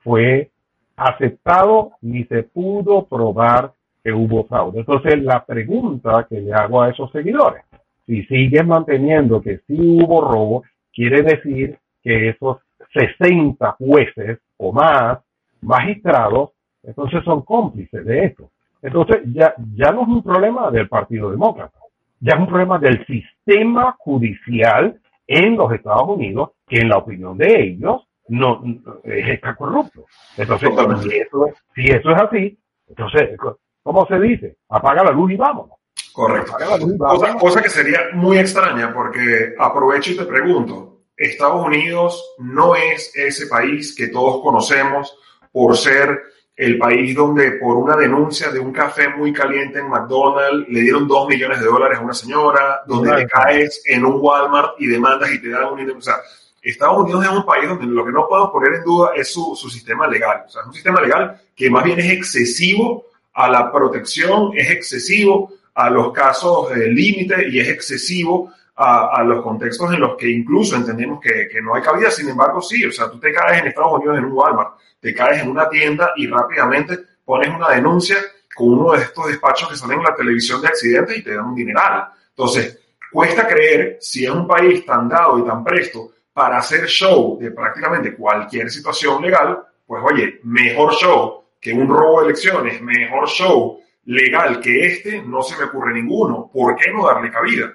fue 0.00 0.50
aceptado 0.96 1.92
ni 2.02 2.24
se 2.24 2.42
pudo 2.42 3.06
probar 3.06 3.72
que 4.02 4.12
hubo 4.12 4.44
fraude. 4.44 4.80
Entonces, 4.80 5.22
la 5.22 5.44
pregunta 5.44 6.26
que 6.28 6.40
le 6.40 6.52
hago 6.52 6.82
a 6.82 6.90
esos 6.90 7.10
seguidores, 7.12 7.64
si 8.06 8.24
siguen 8.24 8.68
manteniendo 8.68 9.40
que 9.40 9.60
sí 9.66 9.76
hubo 9.78 10.20
robo, 10.20 10.64
quiere 10.92 11.22
decir 11.22 11.78
que 12.02 12.30
esos 12.30 12.58
60 12.92 13.76
jueces 13.78 14.38
o 14.56 14.72
más 14.72 15.18
magistrados, 15.60 16.50
entonces 16.82 17.22
son 17.24 17.42
cómplices 17.42 18.04
de 18.04 18.24
esto. 18.24 18.50
Entonces, 18.82 19.20
ya, 19.32 19.54
ya 19.74 19.92
no 19.92 20.02
es 20.02 20.08
un 20.08 20.22
problema 20.22 20.70
del 20.70 20.88
Partido 20.88 21.30
Demócrata, 21.30 21.78
ya 22.20 22.34
es 22.34 22.40
un 22.40 22.46
problema 22.46 22.78
del 22.78 23.04
sistema 23.06 23.96
judicial 23.98 25.00
en 25.26 25.56
los 25.56 25.72
Estados 25.72 26.08
Unidos, 26.08 26.50
que 26.66 26.80
en 26.80 26.88
la 26.88 26.98
opinión 26.98 27.36
de 27.36 27.62
ellos 27.62 28.02
no, 28.28 28.62
está 29.04 29.54
corrupto. 29.54 30.06
Entonces, 30.36 30.70
si 31.02 31.18
eso, 31.18 31.46
si 31.74 31.84
eso 31.86 32.10
es 32.10 32.22
así, 32.22 32.58
entonces, 32.88 33.38
¿cómo 33.82 34.06
se 34.06 34.18
dice? 34.18 34.56
Apaga 34.68 35.04
la 35.04 35.12
luz 35.12 35.32
y 35.32 35.36
vámonos. 35.36 35.76
Correcto. 36.12 36.52
Cosa, 36.98 37.34
cosa, 37.38 37.62
que 37.62 37.68
sería 37.68 38.00
muy 38.14 38.38
extraña 38.38 38.92
porque 38.92 39.54
aprovecho 39.58 40.12
y 40.12 40.16
te 40.16 40.24
pregunto, 40.24 41.02
Estados 41.16 41.64
Unidos 41.64 42.34
no 42.38 42.74
es 42.74 43.14
ese 43.14 43.46
país 43.46 43.94
que 43.94 44.08
todos 44.08 44.42
conocemos 44.42 45.16
por 45.52 45.76
ser 45.76 46.20
el 46.60 46.76
país 46.76 47.14
donde 47.14 47.52
por 47.52 47.74
una 47.78 47.96
denuncia 47.96 48.50
de 48.50 48.58
un 48.58 48.70
café 48.70 49.08
muy 49.08 49.32
caliente 49.32 49.78
en 49.78 49.88
McDonald's 49.88 50.68
le 50.68 50.82
dieron 50.82 51.08
dos 51.08 51.26
millones 51.26 51.58
de 51.58 51.64
dólares 51.64 51.98
a 51.98 52.02
una 52.02 52.12
señora, 52.12 52.82
donde 52.86 53.16
te 53.16 53.26
caes 53.26 53.82
en 53.86 54.04
un 54.04 54.18
Walmart 54.20 54.74
y 54.78 54.86
demandas 54.86 55.32
y 55.32 55.40
te 55.40 55.48
dan 55.48 55.72
un... 55.72 55.90
O 55.90 56.02
sea, 56.02 56.16
Estados 56.60 56.98
Unidos 56.98 57.24
es 57.24 57.30
un 57.30 57.46
país 57.46 57.66
donde 57.66 57.86
lo 57.86 58.04
que 58.04 58.12
no 58.12 58.28
podemos 58.28 58.50
poner 58.50 58.74
en 58.74 58.84
duda 58.84 59.12
es 59.16 59.32
su, 59.32 59.56
su 59.56 59.70
sistema 59.70 60.06
legal. 60.06 60.42
O 60.46 60.50
sea, 60.50 60.60
es 60.60 60.66
un 60.66 60.74
sistema 60.74 61.00
legal 61.00 61.40
que 61.56 61.70
más 61.70 61.82
bien 61.82 61.98
es 61.98 62.10
excesivo 62.10 63.06
a 63.32 63.48
la 63.48 63.72
protección, 63.72 64.50
es 64.54 64.70
excesivo 64.70 65.54
a 65.72 65.88
los 65.88 66.12
casos 66.12 66.74
de 66.74 66.88
límite 66.88 67.48
y 67.48 67.58
es 67.58 67.68
excesivo 67.70 68.52
a, 68.82 69.22
los 69.24 69.42
contextos 69.42 69.92
en 69.92 70.00
los 70.00 70.16
que 70.16 70.30
incluso 70.30 70.74
entendemos 70.74 71.20
que, 71.20 71.48
que, 71.48 71.60
no 71.60 71.74
hay 71.74 71.82
cabida. 71.82 72.10
Sin 72.10 72.28
embargo, 72.28 72.62
sí, 72.62 72.84
o 72.86 72.90
sea, 72.90 73.10
tú 73.10 73.20
te 73.20 73.30
caes 73.30 73.60
en 73.60 73.68
Estados 73.68 73.92
Unidos 73.92 74.18
en 74.18 74.24
un 74.24 74.32
Walmart, 74.32 74.78
te 74.98 75.14
caes 75.14 75.42
en 75.42 75.50
una 75.50 75.68
tienda 75.68 76.12
y 76.16 76.26
rápidamente 76.26 76.98
pones 77.24 77.54
una 77.54 77.68
denuncia 77.70 78.16
con 78.54 78.68
uno 78.68 78.92
de 78.92 79.02
estos 79.02 79.26
despachos 79.26 79.68
que 79.68 79.76
salen 79.76 79.98
en 79.98 80.04
la 80.04 80.14
televisión 80.14 80.62
de 80.62 80.68
accidentes 80.68 81.18
y 81.18 81.22
te 81.22 81.34
dan 81.34 81.46
un 81.46 81.54
dineral. 81.54 82.08
Entonces, 82.30 82.80
cuesta 83.12 83.46
creer 83.46 83.98
si 84.00 84.24
es 84.24 84.30
un 84.30 84.46
país 84.46 84.84
tan 84.86 85.08
dado 85.08 85.38
y 85.38 85.44
tan 85.44 85.62
presto 85.62 86.12
para 86.32 86.58
hacer 86.58 86.86
show 86.86 87.38
de 87.38 87.50
prácticamente 87.50 88.14
cualquier 88.14 88.70
situación 88.70 89.20
legal, 89.20 89.62
pues 89.86 90.02
oye, 90.04 90.40
mejor 90.44 90.94
show 90.94 91.44
que 91.60 91.72
un 91.74 91.88
robo 91.88 92.20
de 92.20 92.28
elecciones, 92.28 92.80
mejor 92.80 93.28
show 93.28 93.78
legal 94.04 94.58
que 94.58 94.86
este, 94.86 95.22
no 95.22 95.42
se 95.42 95.58
me 95.58 95.64
ocurre 95.64 95.92
ninguno. 95.92 96.50
¿Por 96.50 96.76
qué 96.76 96.90
no 96.90 97.06
darle 97.06 97.30
cabida? 97.30 97.74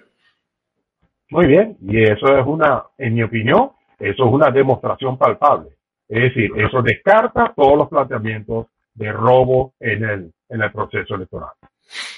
Muy 1.29 1.47
bien, 1.47 1.77
y 1.81 2.03
eso 2.03 2.37
es 2.37 2.45
una, 2.45 2.83
en 2.97 3.15
mi 3.15 3.23
opinión, 3.23 3.71
eso 3.99 4.25
es 4.25 4.31
una 4.31 4.51
demostración 4.51 5.17
palpable. 5.17 5.69
Es 6.07 6.21
decir, 6.23 6.51
eso 6.55 6.81
descarta 6.81 7.53
todos 7.55 7.77
los 7.77 7.89
planteamientos 7.89 8.67
de 8.93 9.11
robo 9.11 9.73
en 9.79 10.03
el, 10.03 10.31
en 10.49 10.61
el 10.61 10.71
proceso 10.71 11.15
electoral. 11.15 11.49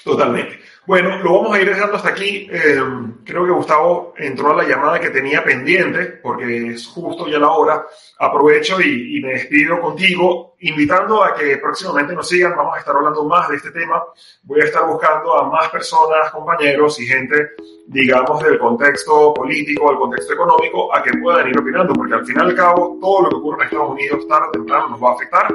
Totalmente. 0.07 0.59
Bueno, 0.85 1.17
lo 1.21 1.33
vamos 1.33 1.57
a 1.57 1.61
ir 1.61 1.67
dejando 1.67 1.97
hasta 1.97 2.07
aquí. 2.07 2.47
Eh, 2.49 2.81
creo 3.25 3.43
que 3.45 3.51
Gustavo 3.51 4.13
entró 4.15 4.51
a 4.51 4.55
la 4.55 4.63
llamada 4.63 5.01
que 5.01 5.09
tenía 5.09 5.43
pendiente, 5.43 6.05
porque 6.23 6.67
es 6.67 6.87
justo 6.87 7.27
ya 7.27 7.39
la 7.39 7.51
hora. 7.51 7.85
Aprovecho 8.19 8.79
y, 8.79 9.17
y, 9.17 9.21
me 9.21 9.33
despido 9.33 9.81
contigo, 9.81 10.55
invitando 10.61 11.21
a 11.21 11.35
que 11.35 11.57
próximamente 11.57 12.13
nos 12.13 12.29
sigan. 12.29 12.55
Vamos 12.55 12.77
a 12.77 12.79
estar 12.79 12.95
hablando 12.95 13.25
más 13.25 13.49
de 13.49 13.57
este 13.57 13.71
tema. 13.71 14.01
Voy 14.43 14.61
a 14.61 14.63
estar 14.63 14.87
buscando 14.87 15.37
a 15.37 15.49
más 15.49 15.67
personas, 15.69 16.31
compañeros 16.31 16.97
y 17.01 17.05
gente, 17.05 17.49
digamos, 17.87 18.41
del 18.41 18.57
contexto 18.57 19.33
político, 19.33 19.89
del 19.89 19.99
contexto 19.99 20.35
económico, 20.35 20.95
a 20.95 21.03
que 21.03 21.11
puedan 21.17 21.49
ir 21.49 21.59
opinando, 21.59 21.93
porque 21.93 22.13
al 22.13 22.25
fin 22.25 22.37
y 22.39 22.41
al 22.41 22.55
cabo, 22.55 22.97
todo 23.01 23.23
lo 23.23 23.29
que 23.29 23.35
ocurre 23.35 23.57
en 23.57 23.65
Estados 23.65 23.89
Unidos 23.89 24.25
tarde 24.29 24.47
o 24.47 24.51
temprano 24.51 24.87
nos 24.87 25.03
va 25.03 25.09
a 25.09 25.13
afectar 25.15 25.47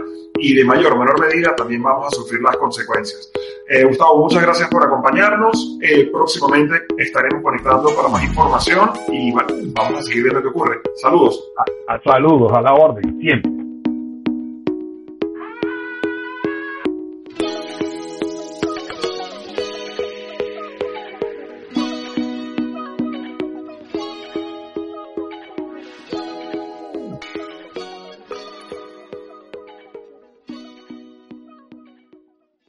y 0.42 0.54
de 0.54 0.64
mayor 0.64 0.92
o 0.92 0.98
menor 0.98 1.20
medida 1.20 1.54
también 1.54 1.82
vamos 1.82 2.12
a 2.12 2.16
sufrir 2.16 2.42
las 2.42 2.56
consecuencias. 2.56 3.30
Eh, 3.68 3.84
Gustavo, 3.84 4.16
muchas 4.42 4.59
gracias 4.59 4.70
por 4.70 4.85
acompañarnos. 4.85 5.78
Eh, 5.81 6.09
próximamente 6.12 6.74
estaremos 6.98 7.42
conectando 7.42 7.94
para 7.94 8.09
más 8.09 8.24
información 8.24 8.90
y 9.09 9.33
vamos 9.33 9.98
a 9.98 10.02
seguir 10.02 10.24
viendo 10.24 10.42
qué 10.42 10.48
ocurre. 10.48 10.81
Saludos. 10.96 11.52
A, 11.87 11.94
a, 11.94 12.02
saludos, 12.02 12.52
a 12.52 12.61
la 12.61 12.74
orden, 12.74 13.20
siempre. 13.20 13.62